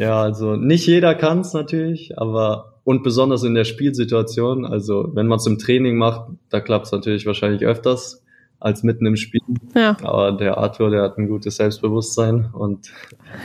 Ja, 0.00 0.20
also 0.20 0.56
nicht 0.56 0.86
jeder 0.88 1.14
kann 1.14 1.40
es 1.40 1.52
natürlich, 1.52 2.18
aber 2.18 2.80
und 2.82 3.04
besonders 3.04 3.44
in 3.44 3.54
der 3.54 3.64
Spielsituation, 3.64 4.66
also 4.66 5.12
wenn 5.14 5.28
man 5.28 5.38
es 5.38 5.46
im 5.46 5.58
Training 5.58 5.96
macht, 5.96 6.32
da 6.50 6.60
klappt 6.60 6.86
es 6.86 6.92
natürlich 6.92 7.26
wahrscheinlich 7.26 7.64
öfters 7.64 8.23
als 8.60 8.82
mitten 8.82 9.06
im 9.06 9.16
Spiel. 9.16 9.42
Ja. 9.74 9.96
Aber 10.02 10.32
der 10.32 10.56
Arthur, 10.56 10.90
der 10.90 11.02
hat 11.02 11.18
ein 11.18 11.28
gutes 11.28 11.56
Selbstbewusstsein 11.56 12.50
und 12.52 12.90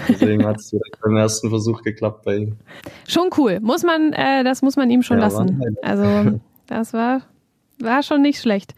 deswegen 0.08 0.45
hat 0.45 0.58
es 0.58 0.69
direkt 0.69 1.00
beim 1.02 1.17
ersten 1.17 1.50
Versuch 1.50 1.82
geklappt 1.82 2.24
bei 2.24 2.38
ihm. 2.38 2.58
Schon 3.08 3.30
cool. 3.38 3.60
Muss 3.60 3.84
man, 3.84 4.13
äh, 4.13 4.43
das 4.43 4.62
muss 4.62 4.76
man 4.76 4.89
ihm 4.89 5.04
schon 5.04 5.17
ja, 5.17 5.26
lassen. 5.26 5.76
Also 5.82 6.39
das 6.67 6.93
war, 6.93 7.22
war 7.80 8.04
schon 8.04 8.22
nicht 8.22 8.39
schlecht. 8.41 8.74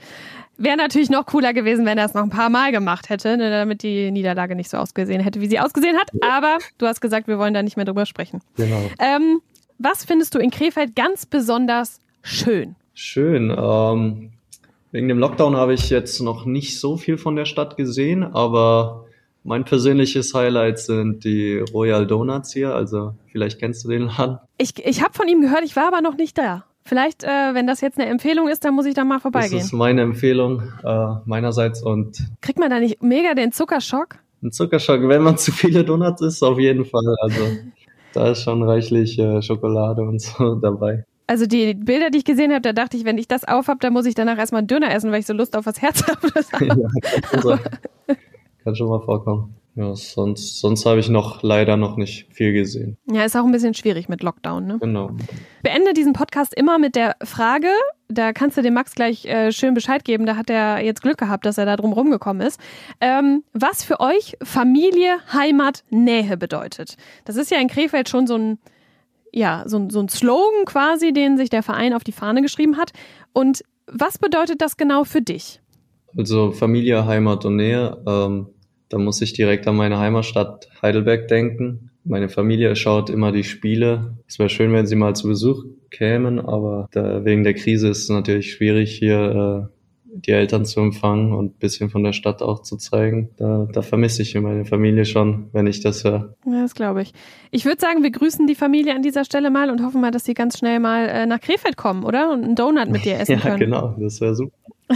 Wäre 0.58 0.78
natürlich 0.78 1.10
noch 1.10 1.26
cooler 1.26 1.54
gewesen, 1.54 1.86
wenn 1.86 1.98
er 1.98 2.06
es 2.06 2.14
noch 2.14 2.24
ein 2.24 2.30
paar 2.30 2.50
Mal 2.50 2.72
gemacht 2.72 3.10
hätte, 3.10 3.36
ne, 3.36 3.50
damit 3.50 3.82
die 3.84 4.12
Niederlage 4.12 4.56
nicht 4.56 4.70
so 4.70 4.78
ausgesehen 4.78 5.22
hätte, 5.22 5.42
wie 5.42 5.48
sie 5.48 5.60
ausgesehen 5.60 5.98
hat. 5.98 6.12
Aber 6.22 6.58
du 6.78 6.86
hast 6.86 7.02
gesagt, 7.02 7.28
wir 7.28 7.40
wollen 7.40 7.54
da 7.54 7.64
nicht 7.64 7.78
mehr 7.78 7.86
drüber 7.86 8.06
sprechen. 8.06 8.42
Genau. 8.58 8.82
Ähm, 9.00 9.42
was 9.80 10.06
findest 10.06 10.36
du 10.36 10.40
in 10.40 10.52
Krefeld 10.52 10.96
ganz 10.96 11.26
besonders 11.26 12.00
schön? 12.22 12.76
Schön. 12.94 13.50
Ähm, 13.58 14.32
Wegen 14.92 15.08
dem 15.08 15.20
Lockdown 15.20 15.56
habe 15.56 15.74
ich 15.74 15.90
jetzt 15.90 16.20
noch 16.22 16.46
nicht 16.46 16.80
so 16.80 16.98
viel 16.98 17.18
von 17.18 17.36
der 17.36 17.46
Stadt 17.46 17.78
gesehen, 17.78 18.24
aber 18.24 19.06
mein 19.44 19.64
persönliches 19.64 20.34
Highlight 20.34 20.80
sind 20.80 21.24
die 21.24 21.64
Royal 21.74 22.06
Donuts 22.06 22.54
hier. 22.54 22.76
Also 22.76 23.14
vielleicht 23.32 23.60
kennst 23.60 23.86
du 23.86 23.90
den 23.90 24.04
Laden. 24.04 24.40
Ich, 24.58 24.74
ich 24.86 25.02
habe 25.02 25.14
von 25.14 25.28
ihm 25.28 25.42
gehört, 25.42 25.64
ich 25.64 25.76
war 25.76 25.88
aber 25.88 26.02
noch 26.02 26.18
nicht 26.18 26.38
da. 26.38 26.66
Vielleicht, 26.84 27.24
äh, 27.24 27.54
wenn 27.54 27.68
das 27.68 27.80
jetzt 27.82 28.00
eine 28.00 28.10
Empfehlung 28.10 28.50
ist, 28.50 28.66
dann 28.66 28.74
muss 28.74 28.86
ich 28.86 28.94
da 28.94 29.04
mal 29.04 29.20
vorbeigehen. 29.20 29.60
Das 29.60 29.66
ist 29.66 29.74
meine 29.74 30.02
Empfehlung 30.02 30.64
äh, 30.84 31.08
meinerseits 31.26 31.82
und 31.82 32.24
kriegt 32.42 32.60
man 32.60 32.70
da 32.70 32.80
nicht 32.80 33.02
mega 33.04 33.34
den 33.34 33.52
Zuckerschock? 33.52 34.18
Ein 34.44 34.52
Zuckerschock, 34.52 35.08
wenn 35.08 35.22
man 35.22 35.38
zu 35.38 35.52
viele 35.52 35.84
Donuts 35.86 36.22
isst, 36.22 36.44
auf 36.44 36.60
jeden 36.60 36.86
Fall. 36.86 37.16
Also 37.22 37.42
da 38.14 38.32
ist 38.32 38.44
schon 38.44 38.64
reichlich 38.64 39.18
äh, 39.20 39.42
Schokolade 39.42 40.02
und 40.02 40.22
so 40.22 40.56
dabei. 40.62 41.06
Also 41.32 41.46
die 41.46 41.76
Bilder, 41.76 42.10
die 42.10 42.18
ich 42.18 42.26
gesehen 42.26 42.52
habe, 42.52 42.60
da 42.60 42.74
dachte 42.74 42.98
ich, 42.98 43.06
wenn 43.06 43.18
ich 43.18 43.26
das 43.26 43.46
aufhab, 43.46 43.80
dann 43.80 43.94
muss 43.94 44.06
ich 44.06 44.16
danach 44.16 44.38
erstmal 44.38 44.60
einen 44.60 44.68
Döner 44.68 44.94
essen, 44.94 45.14
weil 45.14 45.22
ich 45.22 45.26
so 45.26 45.32
Lust 45.32 45.56
auf 45.56 45.66
was 45.66 45.82
Herz 45.82 46.04
habe. 46.08 46.28
ja, 46.60 46.90
kann, 47.32 48.18
kann 48.66 48.76
schon 48.76 48.90
mal 48.90 49.00
vorkommen. 49.00 49.56
Ja, 49.76 49.96
sonst, 49.96 50.60
sonst 50.60 50.86
habe 50.86 51.00
ich 51.00 51.08
noch 51.08 51.42
leider 51.42 51.78
noch 51.78 51.96
nicht 51.96 52.28
viel 52.34 52.52
gesehen. 52.52 52.98
Ja, 53.10 53.24
ist 53.24 53.38
auch 53.38 53.46
ein 53.46 53.54
bisschen 53.54 53.74
schwierig 53.74 54.10
mit 54.10 54.24
Lockdown, 54.24 54.68
ne? 54.68 54.78
Genau. 54.82 55.12
Beende 55.64 55.94
diesen 55.94 56.12
Podcast 56.12 56.54
immer 56.54 56.78
mit 56.80 56.98
der 56.98 57.16
Frage, 57.24 57.70
da 58.10 58.34
kannst 58.34 58.58
du 58.58 58.62
dem 58.62 58.74
Max 58.74 58.94
gleich 58.94 59.24
äh, 59.24 59.54
schön 59.54 59.74
Bescheid 59.74 60.04
geben, 60.04 60.26
da 60.26 60.36
hat 60.36 60.50
er 60.50 60.84
jetzt 60.84 61.02
Glück 61.02 61.18
gehabt, 61.18 61.46
dass 61.46 61.58
er 61.58 61.66
da 61.66 61.78
drum 61.78 61.94
rumgekommen 61.94 62.46
ist. 62.46 62.60
Ähm, 63.00 63.46
was 63.54 63.86
für 63.86 64.02
euch 64.02 64.36
Familie, 64.44 65.20
Heimat, 65.32 65.86
Nähe 65.90 66.36
bedeutet. 66.36 66.98
Das 67.24 67.38
ist 67.38 67.52
ja 67.52 67.62
in 67.62 67.70
Krefeld 67.70 68.10
schon 68.10 68.28
so 68.28 68.36
ein 68.36 68.60
ja, 69.32 69.64
so, 69.66 69.88
so 69.90 70.00
ein 70.00 70.10
Slogan 70.10 70.66
quasi, 70.66 71.14
den 71.14 71.38
sich 71.38 71.50
der 71.50 71.64
Verein 71.64 71.94
auf 71.94 72.04
die 72.04 72.12
Fahne 72.12 72.42
geschrieben 72.42 72.78
hat. 72.78 72.92
Und 73.34 73.64
was 73.88 74.18
bedeutet 74.18 74.62
das 74.62 74.78
genau 74.78 75.04
für 75.04 75.22
dich? 75.22 75.62
Also 76.18 76.52
Familie, 76.52 77.06
Heimat 77.06 77.46
und 77.46 77.56
Nähe. 77.56 77.98
Ähm, 78.08 78.48
da 78.90 78.98
muss 78.98 79.22
ich 79.22 79.34
direkt 79.34 79.68
an 79.68 79.78
meine 79.78 80.00
Heimatstadt 80.00 80.68
Heidelberg 80.82 81.28
denken. 81.30 81.92
Meine 82.04 82.30
Familie 82.30 82.76
schaut 82.76 83.10
immer 83.10 83.32
die 83.32 83.44
Spiele. 83.44 84.18
Es 84.28 84.40
wäre 84.40 84.50
schön, 84.50 84.74
wenn 84.74 84.88
sie 84.88 84.96
mal 84.96 85.16
zu 85.16 85.28
Besuch 85.28 85.64
kämen, 85.92 86.40
aber 86.40 86.88
da, 86.92 87.24
wegen 87.24 87.44
der 87.44 87.54
Krise 87.54 87.90
ist 87.90 88.04
es 88.04 88.10
natürlich 88.10 88.52
schwierig, 88.52 88.98
hier 88.98 89.70
äh, 89.70 89.81
die 90.14 90.32
Eltern 90.32 90.66
zu 90.66 90.80
empfangen 90.82 91.34
und 91.34 91.60
bisschen 91.60 91.90
von 91.90 92.04
der 92.04 92.14
Stadt 92.14 92.42
auch 92.42 92.62
zu 92.62 92.78
zeigen. 92.78 93.30
Da, 93.38 93.68
da 93.72 93.82
vermisse 93.82 94.22
ich 94.22 94.36
meine 94.36 94.66
Familie 94.66 95.06
schon, 95.06 95.50
wenn 95.54 95.68
ich 95.68 95.82
das 95.82 96.04
höre. 96.04 96.36
Ja, 96.46 96.62
das 96.62 96.76
glaube 96.76 97.02
ich. 97.02 97.14
Ich 97.52 97.66
würde 97.66 97.80
sagen, 97.80 98.04
wir 98.04 98.12
grüßen 98.12 98.48
die 98.48 98.56
Familie 98.56 98.94
an 98.94 99.02
dieser 99.02 99.26
Stelle 99.26 99.50
mal 99.50 99.70
und 99.70 99.84
hoffen 99.84 100.02
mal, 100.02 100.12
dass 100.12 100.26
sie 100.26 100.34
ganz 100.34 100.58
schnell 100.58 100.80
mal 100.80 101.08
äh, 101.08 101.26
nach 101.26 101.40
Krefeld 101.40 101.78
kommen, 101.78 102.04
oder? 102.04 102.32
Und 102.32 102.44
einen 102.44 102.56
Donut 102.56 102.90
mit 102.90 103.06
dir 103.06 103.18
essen 103.20 103.34
ja, 103.34 103.40
können. 103.40 103.72
Ja, 103.72 103.82
genau. 103.82 103.96
Das 104.00 104.20
wäre 104.22 104.36
super. 104.36 104.56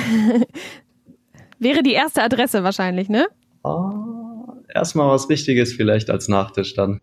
wäre 1.60 1.84
die 1.84 1.94
erste 1.94 2.22
Adresse 2.22 2.64
wahrscheinlich, 2.64 3.10
ne? 3.10 3.28
Ah, 3.64 4.54
erstmal 4.74 5.10
was 5.10 5.30
Richtiges 5.30 5.74
vielleicht 5.74 6.10
als 6.10 6.28
Nachtisch 6.28 6.74
dann. 6.74 7.00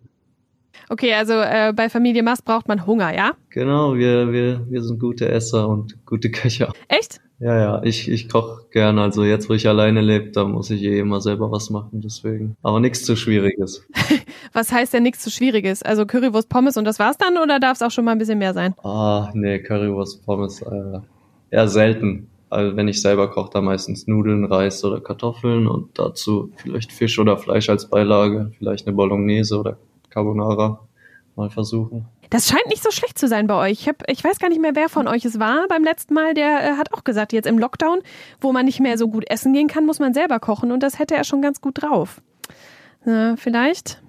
Okay, 0.88 1.14
also 1.14 1.32
äh, 1.34 1.72
bei 1.74 1.88
Familie 1.88 2.22
Mast 2.22 2.44
braucht 2.44 2.68
man 2.68 2.86
Hunger, 2.86 3.14
ja? 3.16 3.32
Genau, 3.48 3.94
wir, 3.94 4.30
wir, 4.30 4.66
wir 4.68 4.82
sind 4.82 5.00
gute 5.00 5.28
Esser 5.28 5.68
und 5.68 6.04
gute 6.04 6.30
Köcher. 6.30 6.72
Echt? 6.88 7.20
Ja, 7.42 7.58
ja, 7.58 7.82
ich, 7.82 8.08
ich 8.08 8.28
koche 8.28 8.66
gern. 8.70 9.00
Also 9.00 9.24
jetzt, 9.24 9.48
wo 9.48 9.54
ich 9.54 9.66
alleine 9.66 10.00
lebe, 10.00 10.30
da 10.30 10.44
muss 10.44 10.70
ich 10.70 10.80
eh 10.84 11.00
immer 11.00 11.20
selber 11.20 11.50
was 11.50 11.70
machen, 11.70 12.00
deswegen. 12.00 12.56
Aber 12.62 12.78
nichts 12.78 13.04
zu 13.04 13.16
Schwieriges. 13.16 13.84
Was 14.52 14.70
heißt 14.70 14.94
denn 14.94 15.02
nichts 15.02 15.22
zu 15.22 15.30
Schwieriges? 15.30 15.82
Also 15.82 16.06
Currywurst, 16.06 16.48
Pommes 16.48 16.76
und 16.76 16.84
das 16.84 17.00
war's 17.00 17.18
dann 17.18 17.38
oder 17.38 17.58
darf 17.58 17.78
es 17.78 17.82
auch 17.82 17.90
schon 17.90 18.04
mal 18.04 18.12
ein 18.12 18.18
bisschen 18.18 18.38
mehr 18.38 18.54
sein? 18.54 18.74
Ah, 18.84 19.30
nee, 19.34 19.58
Currywurst, 19.58 20.24
Pommes 20.24 20.62
äh, 20.62 21.00
eher 21.50 21.66
selten. 21.66 22.28
Also 22.48 22.76
wenn 22.76 22.86
ich 22.86 23.02
selber 23.02 23.28
koche, 23.28 23.50
da 23.54 23.60
meistens 23.60 24.06
Nudeln, 24.06 24.44
Reis 24.44 24.84
oder 24.84 25.00
Kartoffeln 25.00 25.66
und 25.66 25.98
dazu 25.98 26.52
vielleicht 26.58 26.92
Fisch 26.92 27.18
oder 27.18 27.38
Fleisch 27.38 27.68
als 27.68 27.90
Beilage, 27.90 28.52
vielleicht 28.56 28.86
eine 28.86 28.94
Bolognese 28.94 29.58
oder 29.58 29.78
Carbonara 30.10 30.78
mal 31.34 31.50
versuchen. 31.50 32.06
Das 32.32 32.48
scheint 32.48 32.66
nicht 32.68 32.82
so 32.82 32.90
schlecht 32.90 33.18
zu 33.18 33.28
sein 33.28 33.46
bei 33.46 33.54
euch. 33.54 33.72
Ich, 33.72 33.88
hab, 33.88 34.08
ich 34.08 34.24
weiß 34.24 34.38
gar 34.38 34.48
nicht 34.48 34.60
mehr, 34.60 34.74
wer 34.74 34.88
von 34.88 35.06
euch 35.06 35.26
es 35.26 35.38
war 35.38 35.68
beim 35.68 35.84
letzten 35.84 36.14
Mal. 36.14 36.32
Der 36.32 36.64
äh, 36.64 36.76
hat 36.78 36.94
auch 36.94 37.04
gesagt, 37.04 37.34
jetzt 37.34 37.46
im 37.46 37.58
Lockdown, 37.58 37.98
wo 38.40 38.52
man 38.52 38.64
nicht 38.64 38.80
mehr 38.80 38.96
so 38.96 39.08
gut 39.08 39.28
essen 39.28 39.52
gehen 39.52 39.68
kann, 39.68 39.84
muss 39.84 39.98
man 39.98 40.14
selber 40.14 40.40
kochen. 40.40 40.72
Und 40.72 40.82
das 40.82 40.98
hätte 40.98 41.14
er 41.14 41.24
schon 41.24 41.42
ganz 41.42 41.60
gut 41.60 41.82
drauf. 41.82 42.22
Na, 43.04 43.36
vielleicht 43.36 44.00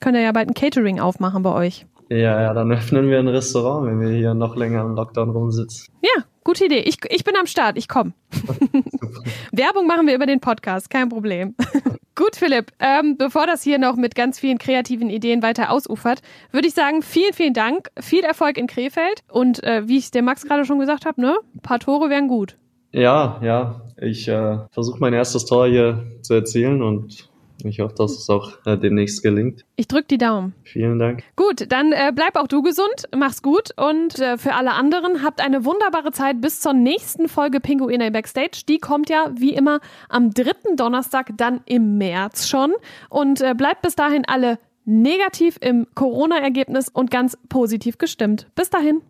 könnt 0.00 0.16
ihr 0.16 0.22
ja 0.22 0.32
bald 0.32 0.48
ein 0.48 0.54
Catering 0.54 0.98
aufmachen 0.98 1.44
bei 1.44 1.52
euch. 1.52 1.86
Ja, 2.08 2.40
ja, 2.40 2.52
dann 2.52 2.72
öffnen 2.72 3.08
wir 3.10 3.20
ein 3.20 3.28
Restaurant, 3.28 3.86
wenn 3.86 4.00
wir 4.00 4.08
hier 4.08 4.34
noch 4.34 4.56
länger 4.56 4.80
im 4.80 4.96
Lockdown 4.96 5.30
rumsitzen. 5.30 5.94
Ja, 6.02 6.24
gute 6.42 6.64
Idee. 6.64 6.80
Ich, 6.80 6.98
ich 7.08 7.22
bin 7.22 7.36
am 7.36 7.46
Start, 7.46 7.78
ich 7.78 7.86
komme. 7.86 8.12
Werbung 9.52 9.86
machen 9.86 10.08
wir 10.08 10.16
über 10.16 10.26
den 10.26 10.40
Podcast, 10.40 10.90
kein 10.90 11.10
Problem. 11.10 11.54
Gut, 12.18 12.34
Philipp, 12.34 12.72
ähm, 12.80 13.16
bevor 13.16 13.46
das 13.46 13.62
hier 13.62 13.78
noch 13.78 13.94
mit 13.94 14.16
ganz 14.16 14.40
vielen 14.40 14.58
kreativen 14.58 15.08
Ideen 15.08 15.40
weiter 15.40 15.70
ausufert, 15.70 16.20
würde 16.50 16.66
ich 16.66 16.74
sagen, 16.74 17.00
vielen, 17.00 17.32
vielen 17.32 17.54
Dank, 17.54 17.90
viel 18.00 18.24
Erfolg 18.24 18.58
in 18.58 18.66
Krefeld. 18.66 19.22
Und 19.30 19.62
äh, 19.62 19.86
wie 19.86 19.98
ich 19.98 20.10
der 20.10 20.22
Max 20.22 20.44
gerade 20.44 20.64
schon 20.64 20.80
gesagt 20.80 21.06
habe, 21.06 21.20
ne, 21.20 21.36
ein 21.54 21.60
paar 21.60 21.78
Tore 21.78 22.10
wären 22.10 22.26
gut. 22.26 22.56
Ja, 22.90 23.40
ja, 23.44 23.82
ich 24.00 24.26
äh, 24.26 24.58
versuche 24.72 24.98
mein 24.98 25.12
erstes 25.12 25.44
Tor 25.44 25.68
hier 25.68 26.08
zu 26.22 26.34
erzielen 26.34 26.82
und 26.82 27.27
ich 27.64 27.80
hoffe, 27.80 27.94
dass 27.96 28.12
es 28.12 28.30
auch 28.30 28.52
äh, 28.66 28.76
demnächst 28.76 29.22
gelingt. 29.22 29.64
Ich 29.76 29.88
drück 29.88 30.08
die 30.08 30.18
Daumen. 30.18 30.54
Vielen 30.64 30.98
Dank. 30.98 31.24
Gut, 31.36 31.70
dann 31.70 31.92
äh, 31.92 32.12
bleib 32.14 32.36
auch 32.36 32.46
du 32.46 32.62
gesund, 32.62 33.08
mach's 33.16 33.42
gut 33.42 33.70
und 33.76 34.18
äh, 34.18 34.38
für 34.38 34.54
alle 34.54 34.72
anderen 34.72 35.22
habt 35.22 35.40
eine 35.40 35.64
wunderbare 35.64 36.12
Zeit 36.12 36.40
bis 36.40 36.60
zur 36.60 36.72
nächsten 36.72 37.28
Folge 37.28 37.60
Pinguine 37.60 38.10
Backstage. 38.10 38.62
Die 38.68 38.78
kommt 38.78 39.10
ja 39.10 39.30
wie 39.36 39.54
immer 39.54 39.80
am 40.08 40.30
dritten 40.30 40.76
Donnerstag 40.76 41.30
dann 41.36 41.60
im 41.66 41.98
März 41.98 42.48
schon 42.48 42.72
und 43.10 43.40
äh, 43.40 43.54
bleibt 43.54 43.82
bis 43.82 43.96
dahin 43.96 44.24
alle 44.26 44.58
negativ 44.84 45.58
im 45.60 45.86
Corona-Ergebnis 45.94 46.88
und 46.88 47.10
ganz 47.10 47.36
positiv 47.48 47.98
gestimmt. 47.98 48.48
Bis 48.54 48.70
dahin. 48.70 49.02